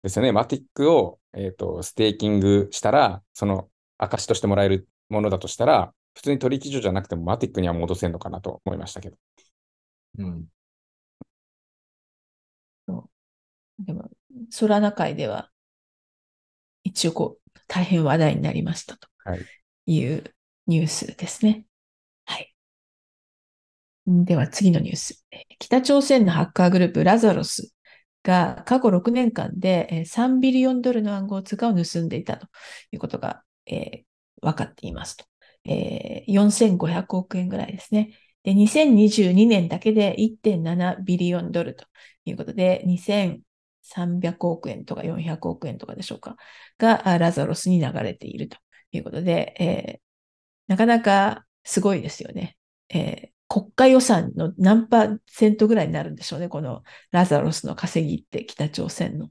[0.03, 9.17] ですよね、マティックを、えっと、ステーキングしたら、その証としてもらえるものだとしたら、普通に取引所じゃなくてもマティックには戻せるのかなと思いましたけど。
[10.19, 10.45] うん。
[13.79, 14.09] でも、
[14.49, 15.51] ソラナ会では、
[16.85, 19.47] 一応こう、大変話題になりましたとはい
[19.87, 20.23] いう
[20.67, 21.65] ニュースですね。
[22.25, 22.55] はい。
[24.09, 25.25] んでは次のニュース。
[25.31, 27.73] えー北朝鮮のハッカーグループラザロス
[28.23, 32.47] が過去6年間でえー3ビリオンドルの暗号通貨を盗んでいたと
[32.91, 34.03] いうことが、えー
[34.41, 35.25] 分かっていますと。
[35.65, 38.11] えー4500億円ぐらいですね。
[38.43, 41.85] で、2022年だけで1.7ビリオンドルと
[42.25, 42.83] いうことで、
[43.85, 46.37] 2300億円とか400億円とかでしょうか、
[46.77, 48.57] があラザロスに流れていると
[48.91, 50.05] いうことで、えー
[50.67, 52.57] なかなかすごいですよね。
[52.89, 59.29] えー国家予算の何パーセントぐらいになるんでしょうね、このラザロスの稼ぎって北朝鮮の。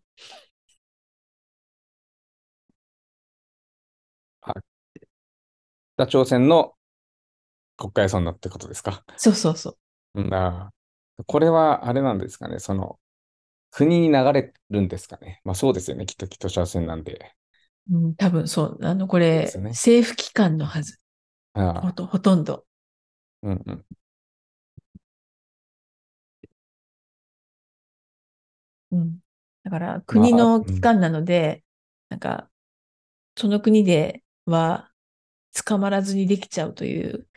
[5.96, 6.74] 北朝鮮の
[7.76, 9.04] 国家予算だってことですか？
[9.16, 9.70] そうそうそ
[10.14, 10.22] う。
[10.22, 10.74] うんあー
[11.26, 12.98] これはあれなんですかね、その、
[13.74, 15.40] 国に流れるんですかね。
[15.44, 17.34] まあそうですよね、きっと北朝鮮なんで。
[17.90, 18.78] うん、多分そう。
[18.82, 20.98] あの、これ、ね政府機関のはず。
[21.54, 22.66] ああほとほとんど。
[23.42, 23.84] うんうん。
[28.92, 29.18] うん。
[29.64, 31.64] だから、国のうん機関なので、
[32.08, 32.50] なんか、
[33.36, 34.92] その国では
[35.54, 37.28] 捕まらずにできちゃうという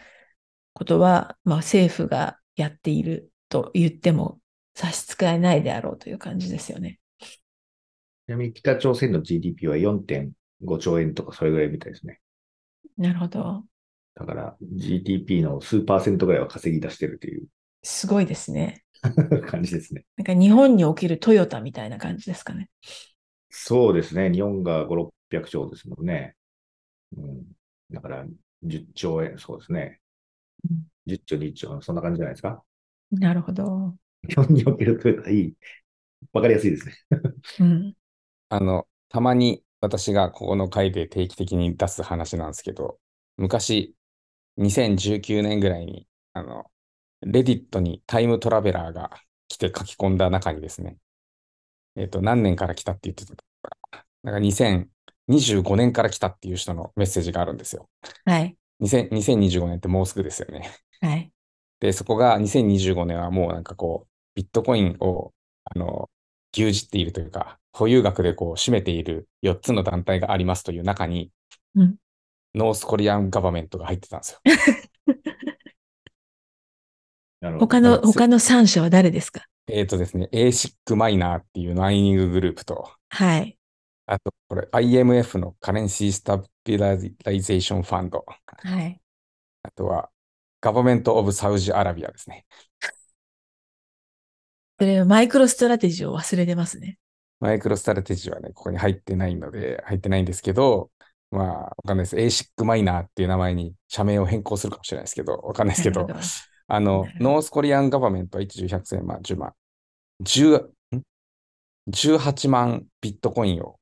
[0.74, 4.40] ことは、まあ政府がやっていると言っても
[4.78, 7.00] 差し支えないであろうという感じですよね。
[8.28, 12.20] ちなみに北朝鮮の GDP は4.5兆円とかそれぐらいみたいですね。
[12.96, 13.66] なるほど。
[14.14, 17.48] だから GDP の数パーセントぐらいは稼ぎ出してるという
[17.82, 18.84] すごいですね。
[19.50, 20.06] 感じですね。
[20.16, 22.70] なんか日本におけるトヨタみたいな感じですかね。
[23.50, 24.32] そうですね。
[24.32, 26.36] 日本が5、600兆ですもんね。
[27.18, 27.46] うん。
[27.92, 28.26] だから
[28.62, 30.00] 10兆円、そうですね。
[30.70, 32.64] うん10兆、20兆、そんな感じじゃないですか。
[33.12, 33.98] なるほど。
[34.28, 35.54] 日本におけるトヨタいい。
[36.34, 36.96] わかりやすいですね。
[37.60, 37.94] うん。
[38.50, 43.00] あの、たまに私がここの回で定期的に出す話なんですけど、
[43.38, 43.96] 昔、
[44.58, 46.66] 2019年ぐらいに、あの、
[47.22, 49.12] レディットにタイムトラベラーが
[49.48, 50.98] 来て書き込んだ中にですね、
[51.96, 53.44] えっと、何年から来たって言ってたか
[54.24, 57.90] なんか2025年から来たっていう人のメッセージがあるんですよ。
[58.26, 58.56] はい。
[58.80, 60.72] 2000 2025年ってもうすぐですよね。
[61.02, 61.32] はい。
[61.80, 65.34] で、そこが2025年はもうなんかこう、ビットコインを、
[65.66, 66.10] あの、
[66.54, 71.32] 牛耳っているというか、保有額でこう占めている4つの団体がありますという中に、
[71.76, 71.96] うん
[72.56, 74.40] North Korean Government が入ってたんですよ。
[77.60, 79.46] 他の、他の3社は誰ですか？
[79.68, 83.60] えっとですね、ASIC マイナーっていうマイニンググループと、はい。
[84.08, 89.00] あと、これ IMF の Currency Stabilization Fund、はい。
[89.62, 90.10] あとは
[90.68, 92.46] Government of Saudi Arabia ですね。
[94.78, 96.98] それは MicroStrategy を忘れてますね。
[97.40, 100.92] MicroStrategy はね、ここに入ってないので、入ってないんですけど、
[101.32, 102.18] まあ、わかんないです。
[102.18, 106.06] ASIC マイナーっていう名前に社名を変更するかもしれないですけど、わかんないですけど、
[106.68, 109.54] あの North Korean Government は1、10、100、1000万、10万、
[110.22, 110.58] 10、
[110.98, 111.04] ん
[111.90, 113.80] ?18 万ビットコインを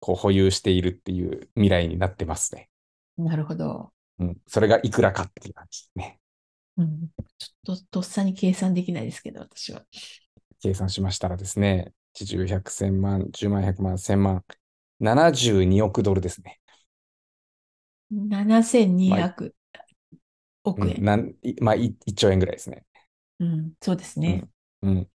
[0.00, 2.68] こう保有しているっていう未来になってますね。
[3.16, 3.92] なるほど。
[4.18, 4.36] うん。
[4.46, 6.20] それがいくらかっていう感じですね。
[6.76, 7.08] うん、
[7.38, 9.84] ちょっととっさに計算できないですけど、私は。
[10.60, 14.44] 計算しましたらですね、1、10、100、1000万、10万、100万、1000万、
[15.00, 16.60] 72億ドルですね。
[18.10, 19.54] 7200
[20.76, 21.04] うん、億円。
[21.04, 22.84] なんいまあ、い1兆円ぐらいですね。
[23.38, 24.48] うん、そうですね。
[24.82, 25.08] うん。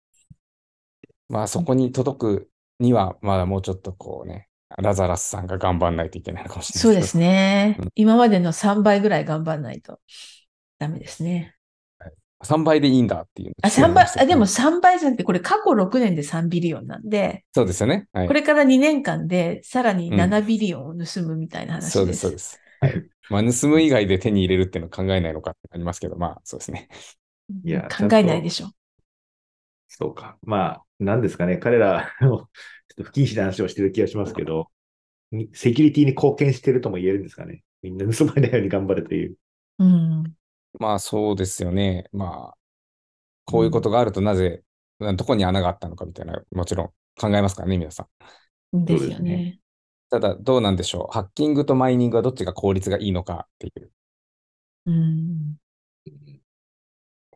[1.29, 7.89] まあ、そこに届くには、まだもうちょっとこうね、ラザラスさんが頑張んないといけないのかもしれないそうですねうん。
[7.95, 10.01] 今までの3倍ぐらい頑張らないと
[10.79, 11.55] ダメですね。
[12.43, 18.09] 3倍でいいんだっていうあ、聞きま3倍あ、でもけど3倍じゃなくて、これ過去6年で3ビリオンなんで、そうですよね。
[18.13, 18.33] はいこ。
[18.33, 22.21] れから2年間でさらにうん7ビリオンを盗むみたいな話そうです、です。
[22.23, 22.61] そうです。
[23.29, 26.89] まあ、盗む以外で手に入れるっていうのを考えないのかってありますけど、まあ、そうですね。
[27.65, 28.71] いや考えないでしょ。
[29.89, 30.39] そうか。
[30.43, 31.59] まあ、なんですかね。
[31.59, 32.49] 彼らの、
[32.91, 34.69] ちょっと不謹慎な話をしてる気がしますけど、
[35.31, 37.63] にセキュリティに貢献してるとも言えるんですかね？
[37.83, 39.37] みんな盗まれないように頑張るという。
[39.79, 40.35] うん。
[40.79, 42.09] まあ、そうですよね。
[42.13, 42.55] まあ、
[43.45, 44.63] こういうことがあるとなぜ、
[44.99, 46.87] どこに穴があったのかみたいな、もちろん
[47.19, 48.09] 考えますからね、皆さ
[48.73, 48.85] ん。
[48.85, 49.61] ですよそうですねね。
[50.11, 51.15] ただ、どうなんでしょう？
[51.15, 53.91] ハッキングとマイニングはどっちが効率がいいのかっていう。
[54.87, 55.57] うん。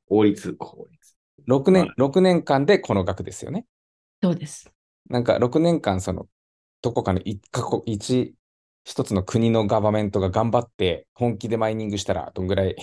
[0.07, 1.17] 法律、法律。
[1.47, 3.67] 6年、ま6年間でこの額ですよね。
[4.23, 4.71] そうです。
[5.09, 6.29] なんか6年間、その、
[6.83, 8.35] どこかの一カ国、一、
[8.85, 12.77] 一つの国のガバメントが頑張って本気でマイニングしたら、どんぐらい、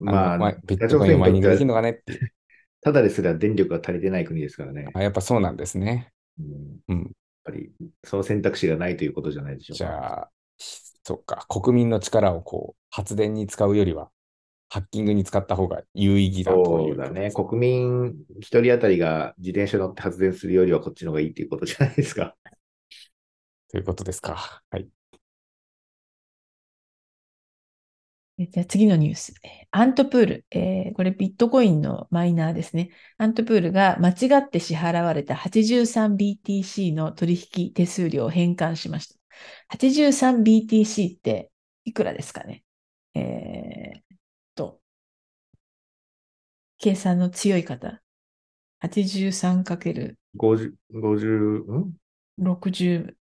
[0.00, 2.32] まあ、まビットコインをマイニングできるのかねって。
[2.82, 4.86] ただですら電力が足りてない国ですからね。
[4.94, 6.12] あ、やっぱそうなんですね。
[6.38, 7.12] うんうん。
[7.44, 7.72] やっぱり、
[8.04, 9.94] その選択肢がないということじゃないでしょうじか。
[9.94, 10.32] ゃあ、
[11.04, 14.10] そっか、国民の力をこう、発電に使うよりは、
[14.70, 17.32] ハッキングに使った方が有意義だといううそだね。
[17.32, 22.36] 国民一人当たりが自転車乗って発電するよりはこっちの方がいいっていうことじゃないですか。
[23.68, 24.62] ということですか。
[24.70, 24.88] はい。
[28.38, 29.34] えじゃあ次のニュース。
[29.42, 32.90] えーアントプール、えーこれビットコインのマイナーですね。
[33.18, 39.20] アントプールが間違って支払われた 83BTC の取引手数料を返還しました。
[39.68, 41.52] 83BTC って
[41.84, 42.64] いくらですかね
[43.14, 44.09] えーっと、
[46.80, 48.02] 計算の強い方。
[48.80, 51.92] 83×60、50、50、ん
[52.38, 53.16] ？60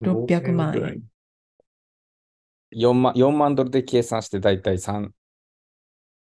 [0.00, 1.02] 600万円ぐらい。
[2.70, 5.12] 4万、4万ドルで計算してだいたい3、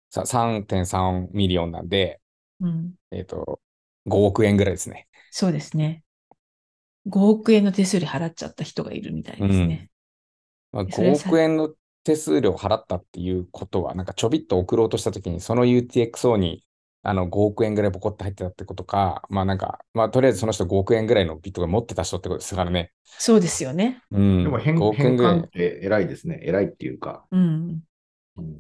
[0.10, 2.20] さ3.3 million なんで、
[2.60, 2.95] うん。
[3.12, 3.60] えっ、と、
[4.08, 5.08] 5億円ぐらいですね。
[5.32, 6.04] そうですね。
[7.06, 9.89] 5億円の手数料払っちゃった人がいるみたいですね。
[10.72, 11.74] まあ、5それさ億円の
[12.04, 16.64] 手数料払ったっていうことは、なんかちょびっと送ろうとしたときに、その UTXO に
[17.04, 22.91] あの5億円ぐらいボコッと入ってたってことか、まあなんか、まあとりあえずその人5億円ぐらいのビットが持ってた人ってことですからね。
[23.04, 24.02] そうですよね。
[24.12, 24.43] うん。
[24.43, 26.39] でも返5億円返ぐらい還って偉いですね。
[26.43, 27.26] 偉いっていうか。
[27.32, 27.82] うん。
[28.38, 28.58] うん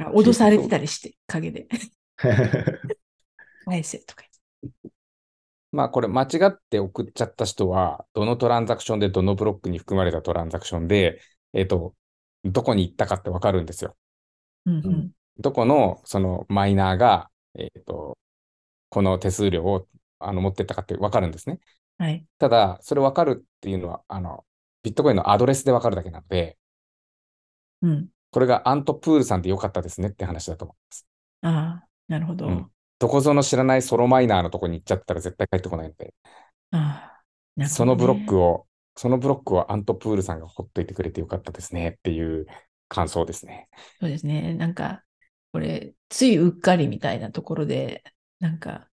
[0.00, 1.66] あ脅されてたりして、陰で。
[3.64, 4.24] 返せとか
[5.70, 11.20] まあこれ間違って送っちゃった人は、どのトランザクションでどのブロックに含まれたトランザクションで、
[11.52, 11.94] えっ、と、
[12.52, 13.96] どこに行ったかってわかるんですよ。
[14.66, 15.12] うんうん。
[15.38, 18.18] どこのそのマイナーが、えっ、と、
[18.88, 19.86] この手数料を
[20.18, 21.60] あの持ってったかってわかるんですね。
[21.98, 22.24] はい。
[22.38, 24.44] ただ、それわかるっていうのは、あの、
[24.82, 26.58] ビットコインのアドレスでわかるだけなので、
[27.82, 28.08] うん。
[28.30, 31.06] これがアントプールさんでよかったですねって話だと思います。
[31.42, 32.46] ああ、なるほど。
[32.46, 36.14] うんどこぞの知らないソロマイナーのとこに行っちゃったら絶対帰ってこないので、
[36.72, 37.22] ああ、
[37.56, 38.66] ねそのブロックを、
[38.98, 42.46] そのブロックをアントプールさんがほっといてくれてよかったですねっていう
[42.88, 43.68] 感想ですね。
[44.00, 44.54] そうですね。
[44.54, 45.04] なんか、
[45.52, 48.02] これ、ついうっかりみたいなところで、
[48.40, 48.88] なんか、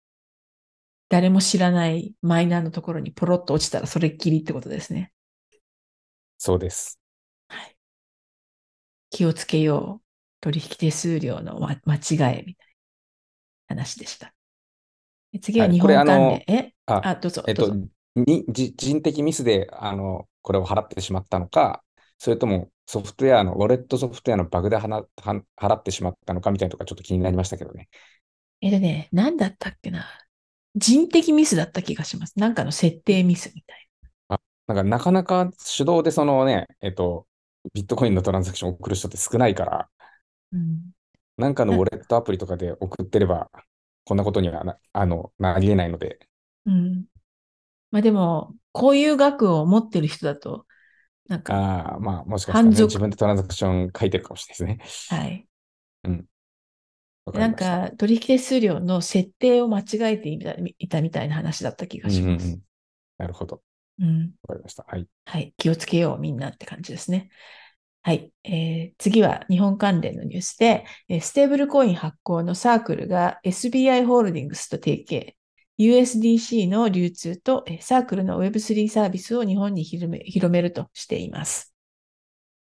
[1.08, 5.10] 誰も知らないマイナーのところにポロッと落ちたらそれっきりってことですね。
[6.36, 7.00] そうです。
[7.48, 7.74] はい。
[9.08, 10.04] 気をつけよう。
[10.42, 12.66] 取引手数料のま間違いみたい
[13.68, 14.34] な話でした。
[15.32, 16.44] で次は日本関連。
[16.46, 16.74] え？
[16.84, 17.42] ああ、どうぞ。
[17.46, 21.82] えっとどうぞ、にじ人的ミスで、あの、これを払ってしまったのか、
[22.18, 25.04] それともソフトウェアの、ウォレットソフトウェアのバグで払
[25.74, 27.88] ってしまったのかみたいなとかちょっと気になりましたけどね。
[28.60, 30.06] えっとね、何だったっけな。
[30.76, 32.38] 人的ミスだった気がします。
[32.38, 33.88] なんかの設定ミスみたい
[34.66, 37.26] なんかなかなか手動でそのね、えっと、
[37.74, 39.88] ビットコインのトランザクションを送る人って少ないから、
[40.52, 40.58] な。
[40.58, 40.92] うん。
[41.36, 43.50] なんかのウォレットアプリとかで送ってれば、
[44.04, 46.18] こんなことにはな、あの、なり得ないので、
[46.66, 47.04] うん。
[47.94, 50.66] まあでも、こういう額を持ってる人だと、
[51.28, 55.16] なんか、ああ、まあ、もしかしたらね、自分でトランザクション書いてるかもしれないですね。
[55.16, 55.46] はい。
[57.26, 57.54] わかなん。
[57.56, 59.84] か、取引手数料の設定を間違
[60.14, 60.38] えてい
[60.88, 62.44] たみたいな話だった気がします。
[62.46, 62.62] うんうんうん
[63.18, 63.62] なるほど。
[63.98, 64.34] うん。
[64.42, 64.84] わかりました。
[64.88, 65.08] はい。
[65.26, 65.54] はい。
[65.58, 67.30] 気をつけよう、みんなって感じですね。
[68.02, 68.32] はい。
[68.44, 75.36] えー次は日本関連のニュースで、えーステーブルコイン発行のサークルが SBI ホールディングスと提携、
[75.78, 81.74] USDC の流通とえーサークルの Web3 サービスを日本に広め広めるとしています。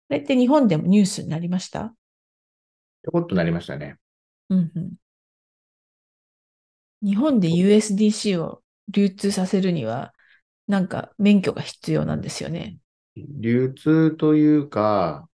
[0.08, 1.94] これって日本でもニュースになりました？
[3.04, 3.98] ちょこっとなりましたね。
[4.50, 4.94] うんうん。
[7.08, 10.14] 日本で USDC を流通させるには、
[10.68, 12.78] なんか免許が必要なんですよね。
[13.16, 15.30] 流通というか、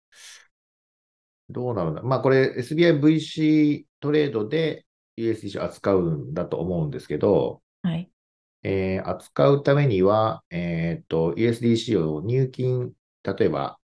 [1.49, 2.01] どうなるんだ？
[2.01, 4.85] まあこれ SBIVC トレードで
[5.17, 8.11] USDC を扱うんだと思うんですけど、はい。
[8.63, 12.93] えー扱うためには、えーっと、USDC を入金、
[13.23, 13.79] 例えば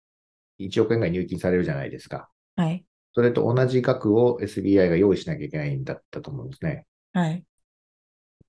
[0.58, 2.30] 1億円ぐらい入金されるじゃないですか。
[2.56, 2.84] はい。
[3.14, 6.86] それと同じ額を SBI が用意しなきゃいけないんだったと思うんですね。
[7.12, 7.44] はい。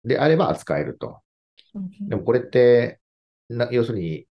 [0.06, 1.22] であれば扱えると。
[2.10, 3.00] でもこれって、
[3.50, 4.28] な要するに、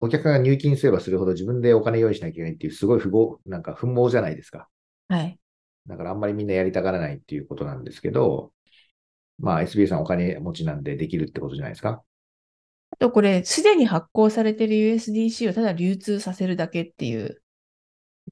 [0.00, 4.68] お客が入金すればするほど自分でお金用意しなきゃいけないっていう、すごい不合、なんか不毛じゃないですか。
[5.08, 5.38] はい。
[5.86, 8.52] だからあんまりみんなやりたがらないっていうことなんですけど、
[9.38, 12.02] まあ SBI さんお金持ちなんでできるってことじゃないですか。
[12.90, 17.42] あとこれ、すでに発行されている USDC をただ流通させるだけっていう。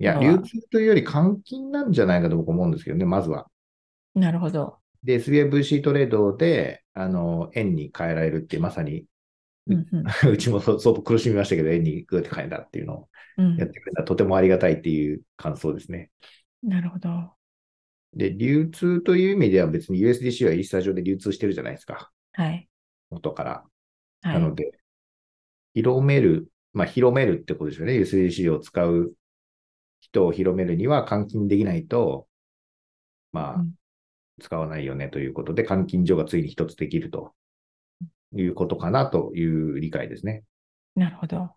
[0.00, 3.48] いや、まあ流通というより換金なんじゃないかと僕思うんですけどね、まずは。
[4.14, 4.78] なるほど。
[5.02, 9.06] で、SBIVC トレードで、あの、円に変えられるって、まさに、
[9.66, 16.10] うんうん うちもそう相当苦しみましたけど、円にグーって変えたっていうのをうんやってくれたらとてもありがたいっていう感想ですね。
[16.62, 17.34] なるほど。
[18.16, 22.10] で、流通という意味では別に USDC はイースター上で流通してるじゃないですか。
[22.32, 22.68] はい。
[23.10, 23.50] 元から。
[23.50, 23.64] は。
[24.22, 24.72] ないので、
[25.74, 27.94] 広める、まあ広めるってことですよね。
[27.94, 29.12] USDC を使う
[30.00, 32.26] 人を広めるには換金できないと、
[33.32, 33.74] まあうん、
[34.40, 37.34] 使わないよねということで、換金所がついに一つできると
[38.34, 40.44] いうことかなという理解ですね。
[40.94, 41.50] なるほど。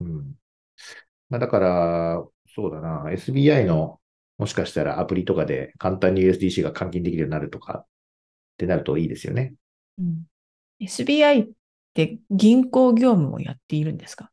[0.00, 0.34] うん。
[1.28, 4.00] まあだから、そうだな、SBI の
[4.38, 7.86] もしかしたらアプリとかで簡単に USDC が換金できるようになるとかっ
[8.58, 9.54] てなるといいですよね。
[9.98, 10.24] うん
[10.80, 11.48] SBI っ
[11.94, 14.30] て銀行業務をやっているんですか？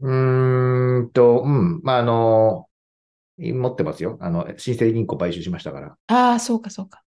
[0.00, 1.80] うーんと、うん。
[1.82, 2.66] まあ、あの、
[3.36, 4.16] 持ってますよ。
[4.20, 5.96] あの、新生銀行買収しましたから。
[6.06, 7.02] ああ、そうか、そうか。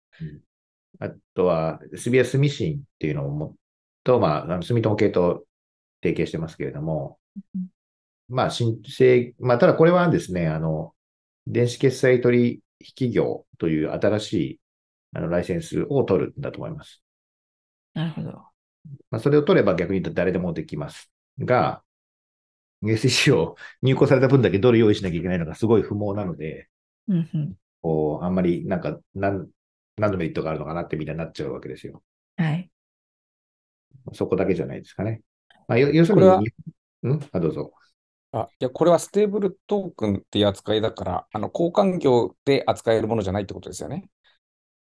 [0.98, 3.56] あとは、SBI 住信っていうのをも、
[4.02, 5.44] と、まあ、あの住友系と
[6.02, 7.18] 提携してますけれども
[7.54, 7.66] うん、
[8.30, 10.94] まあ、申請、まあ、ただこれはですね、あの、
[11.46, 12.62] 電子決済取
[12.98, 14.60] 引業という新しい、
[15.14, 17.02] あの、ライセンスを取るんだと思います。
[17.94, 18.50] なるほど。
[19.10, 21.12] まあ、それを取れば逆に言うと誰でもできます。
[21.38, 21.82] が、
[22.86, 26.68] SEC を入庫された分だけドル用意しなきゃいけないのがすごい不毛なので、
[27.08, 27.56] うんうん。
[27.82, 29.48] こう、あんまりなんか、なん、
[29.96, 32.02] 何のメリットがあるのかなってみんなになっちゃうわけですよ。
[32.36, 32.70] はい。
[34.12, 35.22] そこだけじゃないですかね。
[35.68, 36.50] まあ、よ要するに、
[37.02, 37.20] こん？
[37.32, 37.72] あ、どうぞ。
[38.32, 44.08] あ、いや、これはステーブルトークンっていう扱いだから、あの、交換業で扱えるものじゃないってことですよね。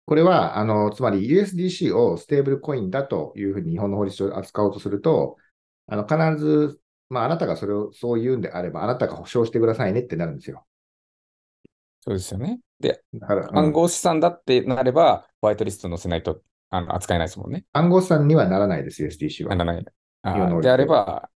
[0.04, 5.36] これは、あの、つまり USDC をステーブルコインだというふうに日本の法律上扱おうとすると、
[5.86, 10.66] あの、必ず、まあ、あなたがそれをそう言うんであれば、あなたが保証してくださいねってなるんですよ。
[12.00, 12.58] そうですよね。
[12.80, 17.64] で、だから、うん暗号資産だってなれば、ホワイトリスト載せないとあの扱えないですもんね。
[17.72, 19.54] 暗号資産にはならないです、USDC は。
[19.54, 19.84] ならない。
[20.22, 21.30] あであれば、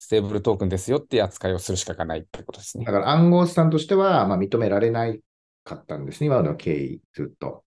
[0.00, 2.92] ステーブルトークンですよって扱いをするしかないってことですねだ。
[2.92, 5.20] から暗号資産としては、まあ、認められない
[5.62, 7.64] かったんですね、今までの経緯、ずっと。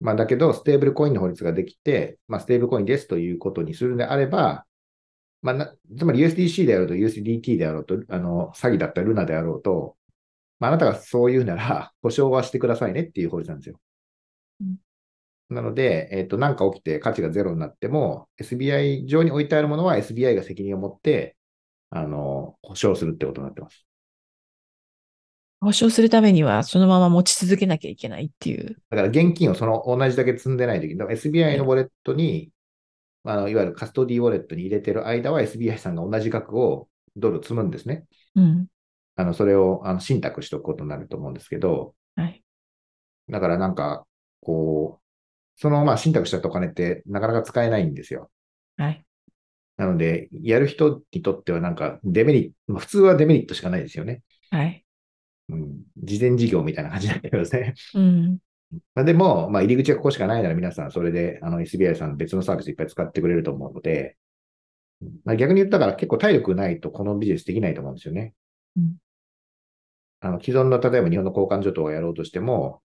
[0.00, 4.66] まあ、だけど、ステーブルコインの法律ができて、まあ、ステーブルコインですということにするのであれば、
[5.40, 9.96] まあな、つまり USDC であろうと USDT であろうと、あの、詐欺だったらルナであろうと、
[10.60, 13.80] まあ、あなたがそう言うなら、 保証はしてくださいねっていう法律なんですよ。
[14.60, 14.76] うん
[15.48, 21.36] なので、えっ、と、なんか起きて価値がゼロになっても、SBI 上に置いてあるものは SBI が責任を持って、
[21.90, 23.86] あの、保証するってことになってます。
[25.60, 28.76] 保証するためには、そのまま持ち続けなきゃいけないっていう。
[28.90, 30.98] だから現金をその同じだけ積んでないといけない。
[30.98, 32.50] だから SBI のウォレットに、
[33.24, 38.06] あのいわゆるカストディウォレットに入れてる間は SBI さんが同じ額をドル積むんですね。
[38.34, 38.66] うん。
[39.16, 42.44] あの、それをあの信託しておくことになると思うんですけど、はい。
[43.30, 44.06] だからなんか、
[44.42, 48.30] こう、そのまあ信託したお金ってなかなか使えないんですよ。
[48.76, 49.05] はい。
[49.76, 54.22] なので、やる人にとってはなんかデメリット、まあ普通はデメリットしかないですよね。
[54.50, 54.84] はい。
[55.48, 55.82] うん。
[56.02, 57.74] 事前事業みたいな感じになってますね。
[57.94, 58.38] うん。
[58.94, 64.16] まあ、でも、まあ、入り口がここしかないなら皆さんそれであの SBI さん別のサービスいっぱい使ってくれると思うので、
[65.24, 68.34] まあ、逆に言ったから結構体力ないとこのビジネスできないと思うんですよね。
[68.76, 68.96] うん
[70.20, 72.82] あの既存の例えば日本の交換所等をやろうとしても、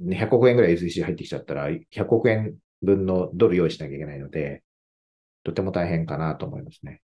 [0.00, 4.63] ね100億円ぐらい SEC 入ってきちゃったら、100億円分のドル用意しなきゃいけないので、
[5.44, 7.00] とても大変かなと思いますね。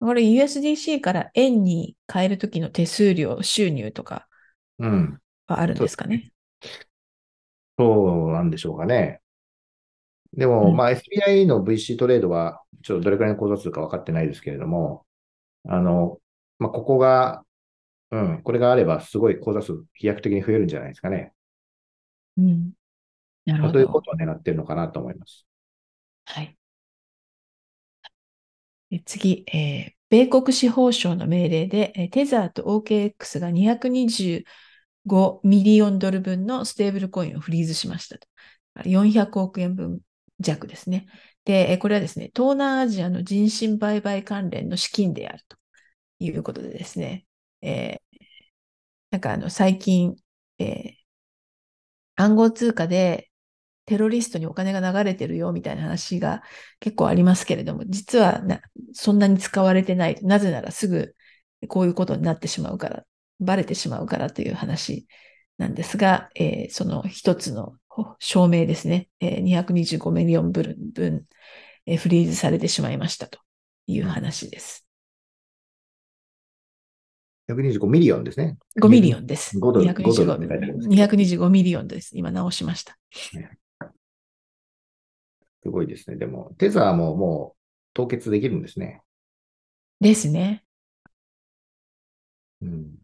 [0.00, 4.28] これ USDC から円に変えるときの手数料収入とか
[4.78, 5.20] うん。
[5.46, 6.32] はあるんですかね？
[7.78, 9.20] そうなんでしょうかね。
[10.36, 15.06] でも、うんまあ SBI の VC トレードは、ちょっとどれくらいの口座数か分かってないですけれども、
[15.68, 16.18] あの、
[16.58, 17.42] まあ、ここが、
[18.10, 21.32] うん、これがあれば、すごい口座数飛躍的に増えるんじゃないですかね。
[22.36, 22.72] うん。
[23.44, 23.68] なるほど。
[23.68, 25.46] まあということを狙ってるのかなと思います。
[26.26, 26.55] はい。
[29.04, 38.88] 次、えー米国司法省の命令で、えーテザーと OKX が225ミリオンドル分のステーブルコインをフリーズしましたと。
[38.88, 40.00] 400億円分
[40.40, 41.06] 弱ですね。
[41.44, 45.56] で、これはですね、東南アジアの人身売買関連の資金であると
[46.20, 47.26] いうことでですね、
[47.62, 48.18] えー
[49.10, 50.16] なんかあの最近、
[50.58, 51.06] えー
[52.16, 53.30] 暗号通貨で
[53.86, 56.42] テロリストにお金が流れてるよみたいな話が
[56.80, 58.60] 結構ありますけれども、実はな
[58.92, 60.18] そんなに使われてない。
[60.22, 61.14] なぜならすぐ
[61.68, 63.04] こういうことになってしまうから、
[63.40, 65.06] バレてしまうからという話
[65.58, 67.74] なんですが、えーその一つの
[68.18, 71.24] 証明ですね、えー225 million 分分、
[71.86, 73.38] えーフリーズされてしまいましたと
[73.86, 74.86] いう話です。
[77.46, 78.56] 125 million ですね。
[78.80, 79.58] 5 million です。
[79.58, 82.16] 5ドル5ドルって書いてありますけど225 million です。
[82.16, 82.98] 今直しました。
[85.66, 86.16] すごいですね。
[86.16, 87.60] でも、 Tether ももう
[87.92, 89.02] 凍結できるんですね。
[90.00, 90.64] ですね。
[92.60, 92.94] うん。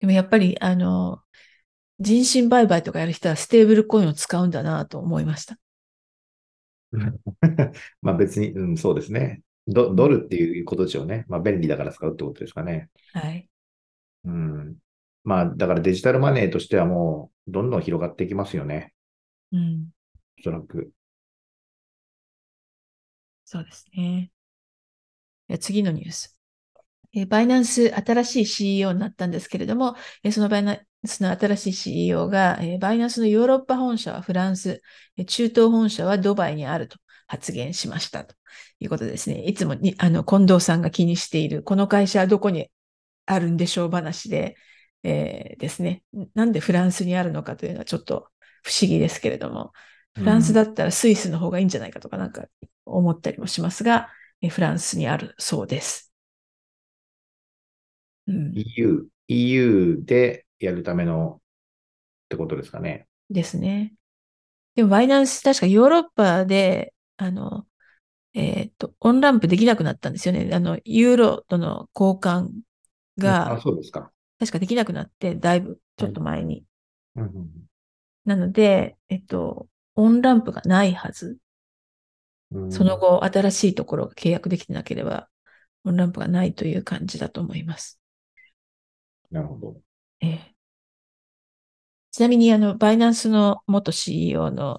[0.00, 1.22] でもやっぱり、あの、
[1.98, 5.58] 人身売買とかやる人はステーブルコインを使うんだなと思いました。
[8.02, 9.40] まあ別に、うん、そうですね。
[9.66, 11.24] ドドルっていうことでしょうね。
[11.28, 12.90] まあ便利だから使うってことですかね。
[13.14, 13.48] はい。
[14.24, 14.76] うん。
[15.24, 18.92] まあだからデジタルマネーとしてはもうどんどん広がっていきますよね。
[19.52, 19.88] うん。
[20.40, 20.92] おそらく。
[23.50, 24.30] そうですね。
[25.60, 26.34] 次のニュース。
[27.14, 34.82] えーバイナンス新しい CEO になったんですけれども、えーそのバイナンスの新しい CEO が、えーバイナンスのヨーロッパ本社はフランス、
[35.16, 38.34] えー中東本社はドバイにあると発言しましたと
[38.80, 39.42] いうことですね。
[39.44, 42.70] いつもに、あの、近藤さんが気にしている、この会社はどこに
[43.26, 44.56] あるんでしょう話で、
[45.04, 46.02] えーですね。
[46.34, 48.28] なんでフランスにあるのかというのはちょっと
[48.64, 49.72] 不思議ですけれども、
[50.16, 52.46] フランスだったらスイスの方がいいんじゃないかとかなんか
[52.96, 54.10] 思ったりもしますが、
[54.40, 56.12] えフランスにあるそうです。
[58.26, 61.40] うん、EU、EU でやるための
[62.26, 63.08] ってことですかね。
[63.30, 63.94] ですね。
[64.76, 67.66] でもバイナンス、確かヨーロッパで、あの、
[68.34, 70.50] えっと、オンランプできなくなったんですよね。
[70.54, 72.50] あの、ユーロとの交換
[73.48, 74.12] あ、がそうですか。
[74.40, 76.66] 確かできなくなって、だいぶちょっと前に。
[77.16, 77.68] うんうん
[78.24, 81.38] なので、えっと、オンランプがないはず。
[82.50, 85.28] うんその後、新しいところが契約できてなければ、
[85.84, 88.00] オンランプがないという感じだと思います。
[89.30, 89.80] なるほど。
[90.20, 90.54] ええ
[92.10, 94.78] ちなみに、あの、バイナンスの元 CEO の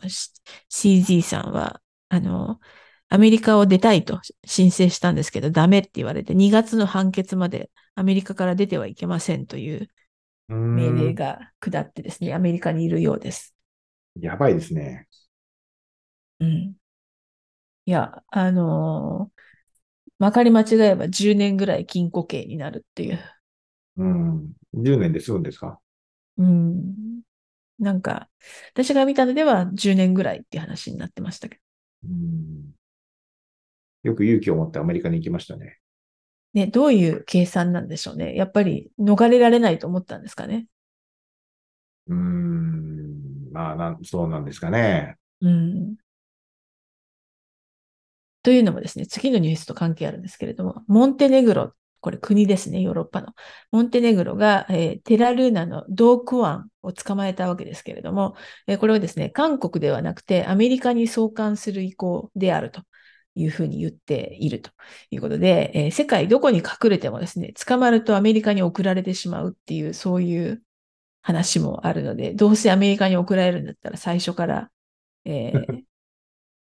[0.69, 2.59] CZ さんは、あの、
[3.09, 9.89] アメリカを出たいと申請したんですけど、ダメって言われて、2月の判決までアメリカから出てはいけませんという
[10.73, 13.55] 命令が下ってですね、アメリカにいるようです。
[14.15, 15.07] やばいですね。
[16.39, 16.75] うん。
[17.89, 19.39] いや、あのー
[20.19, 23.19] まかり間違えば10年ぐらい禁錮刑になるっていう。
[23.97, 24.53] うん。
[24.73, 25.79] 10年で済むんですか？
[26.37, 27.21] うん。
[27.79, 28.29] なんか、
[28.73, 31.61] 私が見たのでは10年ぐらいっていう話になってましたけど。
[32.03, 32.73] うん。
[34.03, 35.79] よく勇気を持ってアメリカに行きましたね。
[36.53, 38.35] ね、どういう計算なんでしょうね。
[38.35, 40.67] やっぱり逃れられないと思ったんですかね。
[42.07, 43.51] うーん。
[43.51, 45.17] まあなん、そうなんですかね。
[45.41, 45.97] うん。
[48.49, 53.35] というのもですね、次のニュースと関係あるんですけれども、モンテネグロ、これ国ですね、ヨーロッパの。
[53.71, 58.35] モンテネグロが、えーテラルーナのドークワンを捕まえたわけですけれども、
[58.65, 62.81] えーこれはですね、韓国ではなくてアメリカに送還する意向であると
[63.35, 64.71] いうふうに言っていると
[65.11, 70.63] いうことで、えー世界どこに隠れてもですね、捕まるとアメリカに送られてしまうっていう、そういう
[71.21, 74.71] 話もあるので、どうせアメリカに送られるんだったら最初から、
[75.25, 75.83] えー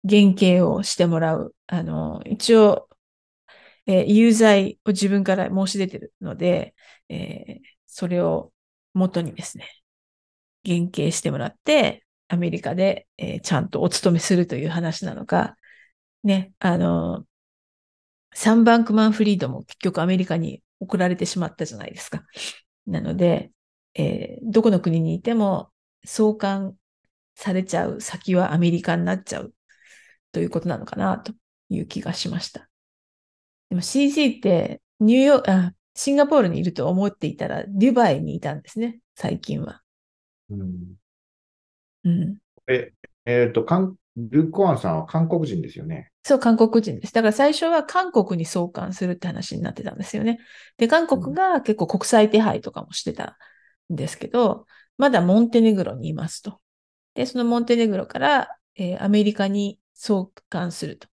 [0.05, 1.55] 減刑をしてもらう。
[1.66, 2.88] あの、一応、
[3.86, 6.74] えー有罪を自分から申し出てるので、
[7.09, 8.53] えーそれを
[8.94, 9.68] 元にですね、
[10.64, 15.57] 減刑してもらって、アメリカで、えーちゃんとお勤めするという話なのか、
[16.24, 17.26] ね、あの、
[18.34, 22.24] サンバンクマンフリードも結局アメリカに送られてしまったじゃないですか。
[22.86, 23.53] なので、
[23.94, 25.70] えーどこの国にいても
[26.05, 26.76] 送還
[27.36, 29.55] されちゃう先はアメリカになっちゃう
[30.32, 31.32] ということなのかなと
[31.68, 32.68] いう気がしました。
[33.70, 39.82] でも CC ってニューヨーク、あ、シンガポールにいると思っていたら、デュバイにいたんですね、最近は。
[40.50, 40.96] うん
[42.04, 42.38] うん。
[42.68, 42.92] え、
[43.24, 46.10] えっと、韓ルーコアンさんは韓国人ですよね？
[46.24, 47.12] そう、韓国人です。
[47.12, 50.38] だから最初は韓国に送還するって話になってたんですよね。
[50.76, 53.38] で、韓国が結構国際手配とかもしてた
[53.92, 54.66] んですけど、
[54.98, 56.60] まだモンテネグロにいますと。
[57.14, 61.09] で、そのモンテネグロから、えーアメリカに送還すると。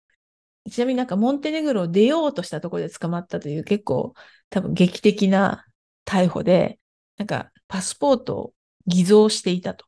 [0.70, 4.14] ちなみになんかモンテネグロを出ようとしたところで捕まったという結構
[4.48, 5.66] 多分劇的な
[6.06, 6.78] 逮捕で、
[7.16, 8.54] なんかパスポートを
[8.86, 9.86] 偽造していたと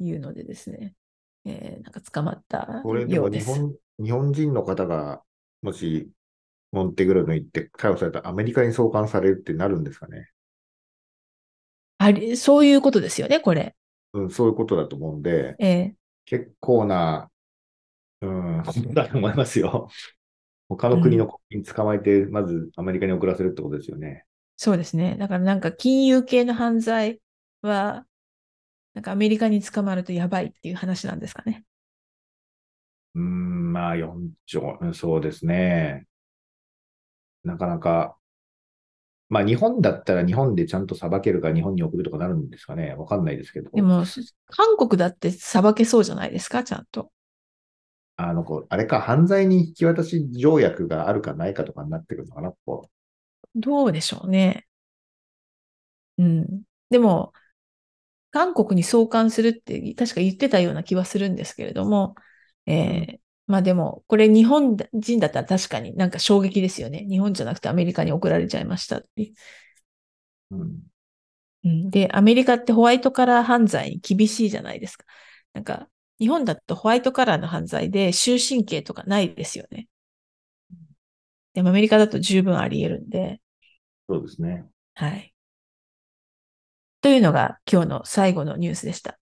[0.00, 0.94] いうのでですね、
[1.44, 3.48] えーなんか捕まったこれでようです。
[3.48, 3.60] も日
[3.98, 5.22] 本、日本人の方が、
[5.62, 6.10] もし、
[6.72, 10.30] モンテグロに行って逮捕されたらアメリカに送還されるってなるんですかね。
[11.98, 13.74] あり、そういうことですよね、これ。
[14.12, 15.94] うん、そういうことだと思うんで、えー
[16.28, 17.30] 結構な、
[18.22, 18.62] うん、
[18.94, 19.88] だと思いますよ。
[20.68, 24.24] 他の国の国民捕まえて、まずアメリカに送らせるってことですよね。
[24.56, 25.16] そうですね。
[25.18, 27.20] だからなんか金融系の犯罪
[27.62, 28.06] は、
[28.94, 31.64] なんかアメリカに捕まるとやばいっていう話なんですかね。
[33.14, 36.06] うーん、まあ、4兆、うんそうですね。
[37.44, 38.18] なかなか、
[39.28, 42.94] まあ、日本だったら日本でちゃんと裁けるか日本に送るとかなるんですかね。
[42.94, 43.70] わかんないですけど。
[43.70, 44.04] でも、
[44.48, 47.10] 韓国だって裁けそうじゃないですか、ちゃんと。
[48.16, 52.90] あの、こう、あれか、犯罪人引き渡し条約があるかないかとかになってくるのかな、こ
[53.56, 54.66] どうでしょうね。
[56.18, 56.62] うん。
[56.90, 57.32] でも、
[58.30, 62.14] 韓国に送還するって確か言ってたような気はするんですけれども、
[62.66, 67.06] えーまあでも、これ日本人だったら確かになんか衝撃ですよね。
[67.08, 69.34] 日本じゃなくてアメリカに送られちゃいましたっていう。
[70.50, 70.56] う。
[70.56, 70.82] うん。
[71.64, 75.04] うんで、アメリカってホワイトカラー犯罪に厳しいじゃないですか。
[75.52, 75.88] なんか、
[76.18, 79.88] 日本だとホワイトカラーの犯罪で終身刑とかないですよね。
[81.54, 83.40] でもアメリカだと十分あり得るんで、
[84.08, 84.66] そうですね。
[84.94, 85.34] はい。
[87.00, 89.18] というのが今日の最後のニュースでした。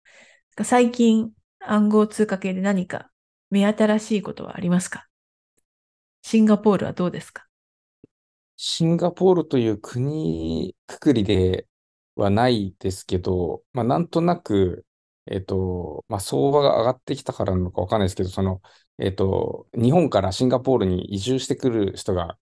[0.64, 1.30] 最近
[1.60, 3.10] 暗号通貨系で何か
[3.50, 5.06] 目新しいことはありますか？
[6.22, 7.46] シンガポールはどうですか？
[8.56, 11.66] シンガポールという国くくりで
[12.14, 14.84] はないですけど、まあ、なんとなく、
[15.26, 18.60] えっと、まあ、相場が上がってきたからなのかわかんないですけど、その、
[18.98, 22.38] えっと、日本からシンガポールに移住してくる人が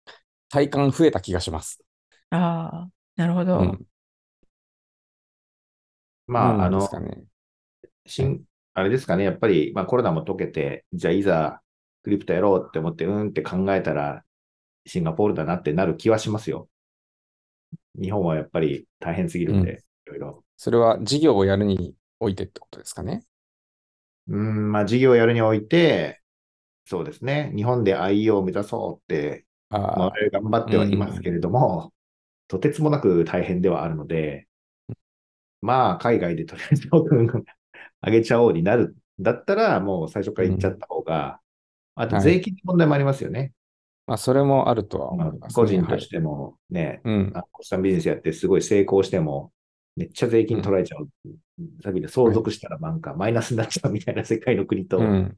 [0.51, 1.85] 体感増えた気がします。
[2.31, 3.59] ああ、なるほど。
[3.61, 3.87] うん。
[6.27, 7.25] まあ、あのなんです、かね。
[8.07, 11.61] しん、あれですかね、やっぱり、まあコロナも解けて、じゃあいざ
[12.03, 14.25] クリプトやろうって思って、うんって考えたら、
[14.87, 16.69] シンガポールだなってなる気はしますよ。
[18.01, 20.45] 日本はやっぱり大変すぎるんで、いろいろ。
[20.57, 23.25] それは事業をやるにおいてってことですかね。
[24.29, 26.21] うん、まあ事業をやるにおいて、
[26.85, 31.93] そうですね、日本で IE を目指そうって、まあ、あ我々頑張ってはいますけれども、
[32.49, 34.49] とてつもなく大変ではあるので、
[35.61, 37.27] まあ、海外でとりあえずトークン
[38.07, 41.41] 上げちゃおうになるんだったら、もう最初から言っちゃった方が、
[41.95, 43.53] あとはい税金の問題もありますよね。
[44.07, 45.55] まあ、それもあるとはまあ思いますね。
[45.55, 47.33] 個人とはいしてもね、うん。
[47.35, 49.53] あコスタンビジネスやってすごい成功しても、
[49.99, 51.09] めっちゃ税金取られちゃう。
[51.83, 55.37] さっきで相続したらなんかマイナスになっちゃうみたいな世界の国と、うん。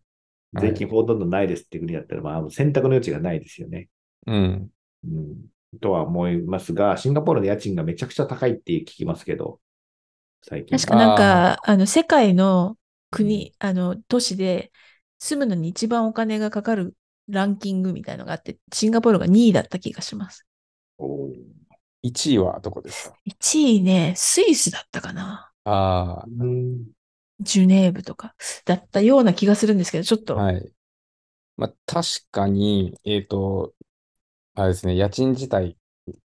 [0.55, 3.89] 税金ほとんどないですって国だったら、まあ選択の余地がないですよね。
[4.27, 4.71] うん。
[5.05, 9.61] うん、とは思いますが、シンガポールの家賃がめちゃくちゃ高いって聞きますけど、
[10.43, 10.79] 最近。
[10.79, 12.77] 確かなんか、あの、世界の
[13.11, 14.73] 国、あの、都市で
[15.19, 16.95] 住むのに一番お金がかかる
[17.29, 20.47] ランキングみたいのがあって、シンガポールが2位だった気がします。
[20.99, 21.50] おー
[22.03, 25.51] 1位はどこですか？1位ね、スイスだったかな。
[25.65, 26.87] あうん
[27.41, 28.35] ジュネーブとか
[28.67, 30.73] だったような気がするんですけど、ちょっと、あ、はい。
[31.57, 33.75] まあ、確かに、えっと、
[34.55, 35.77] あれですね、家賃自体、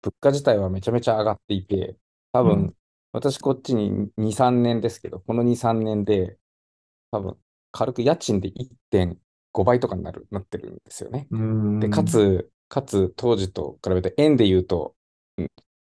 [0.02, 1.98] 物価自体はめちゃめちゃ上がっていて、
[2.34, 2.76] 多分、うん
[3.12, 6.38] 私こっちに2、3年ですけど、この2、3年で、
[7.12, 7.38] 多分、
[7.72, 11.28] 軽く家賃で1.5倍とかになる、なってるんですよね。
[11.32, 14.99] うんで、かつ、かつ、当時と比べて、円で言うと、ん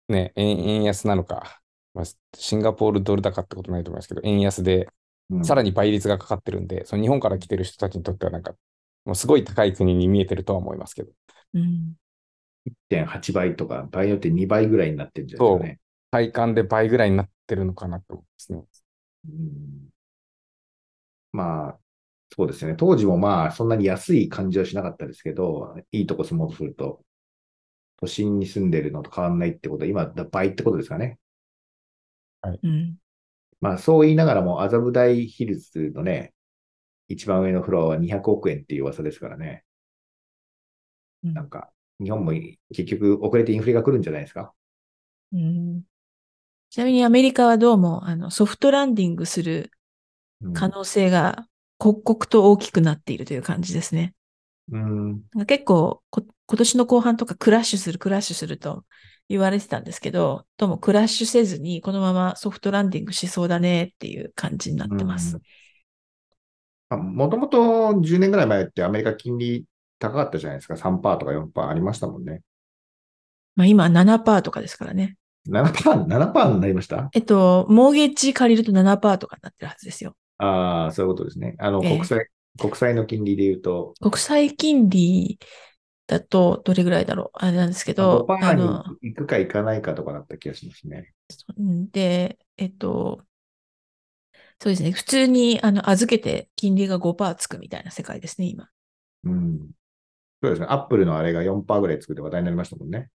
[0.10, 1.62] ね、円、円安なのか、
[1.94, 4.88] まあ、シンガポールドル高ってことないと思いますけど、円安で、
[5.30, 5.46] うん。
[5.46, 8.54] さらに倍率がかかってるんで、その日本から来てる人たちにとっては、なんか、
[9.06, 11.12] もうすごい高い国に見えてるとは思いますけど、
[11.54, 11.94] うん、
[12.66, 15.80] 1.8倍とか、場合によって2倍ぐらいになってるんじゃないですかね。
[16.12, 18.64] 体感で倍ぐらいになってるのかなと思いますね。
[19.30, 19.90] うん。
[21.32, 21.80] まあ、
[22.36, 22.76] そうですね。
[22.76, 27.02] 当時もまあ、そんなに安い感じはしなかったですけど、いいとこ住もうとすると、
[28.06, 31.20] 都心に住んでるのと変わんないってことは、今、倍ってことですかね。
[32.64, 32.98] うん。
[33.62, 36.34] まあ、そう言いながらも、麻布台ヒルズのね、
[37.10, 39.66] 一番上のフロアは200億円っていう噂ですからね。
[41.24, 44.54] うんなんか、日本も結局遅れてインフレが来るんじゃないですか？
[45.34, 45.84] うん
[46.72, 49.72] ちなみにアメリカはどうも、あの、ソフトランディングする
[50.42, 51.48] うん可能性が
[51.80, 54.16] 刻々と大きくなっているという感じですね。
[54.72, 55.24] うん。
[55.48, 58.86] 結構こ、今年の後半とかクラッシュする、クラッシュすると
[59.30, 65.40] 言われてたんですけど、どうもクラッシュせずにこのままソフトランディングしそうだねっていう感じになってます。
[66.92, 69.66] もともと10年ぐらい前ってアメリカ金利
[69.98, 70.76] 高かったじゃないですか。
[70.76, 72.42] 3%とか4%ありましたもんね。
[73.56, 75.18] まあ今7%とかですからね。
[75.48, 77.10] 7%、7%になりました？
[77.14, 80.16] えっと、モーゲッジ借りると7%とかになってるはずですよ。
[80.38, 81.56] ああ、そういうことですね。
[81.60, 82.28] あの、ええ国債、
[82.60, 85.40] 国債の金利で言うと、国際金利
[86.08, 91.14] だとどれぐらいだろうあれなんですけど、5%にあの、行くか行かないかとかだった気がしますね。
[91.58, 93.26] うんで、えっと、
[94.60, 94.92] そうですね。
[94.92, 98.70] 普通に、あの、預けて金利が5%つくみたいな世界ですね、今。
[99.24, 99.72] うん。
[100.42, 100.68] そうですね。
[100.70, 103.10] アップルのあれが4%ぐらい作って話題になりましたもんね。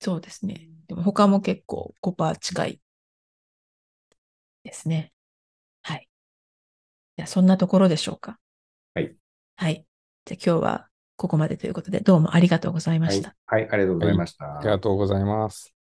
[0.00, 0.68] そうですね。
[0.88, 2.80] でも他も結構5%近い
[4.64, 5.12] ですね。
[5.82, 6.08] はい。
[7.16, 8.38] じゃあそんなところでしょうか。
[8.94, 9.16] はい。
[9.56, 9.86] はい。
[10.24, 10.88] じゃあ今日は
[11.22, 13.36] ここまでということで、どうもありがとうございまはいした。。
[13.46, 14.44] はい、ありがとうございました。
[14.58, 15.72] ありがとうございます。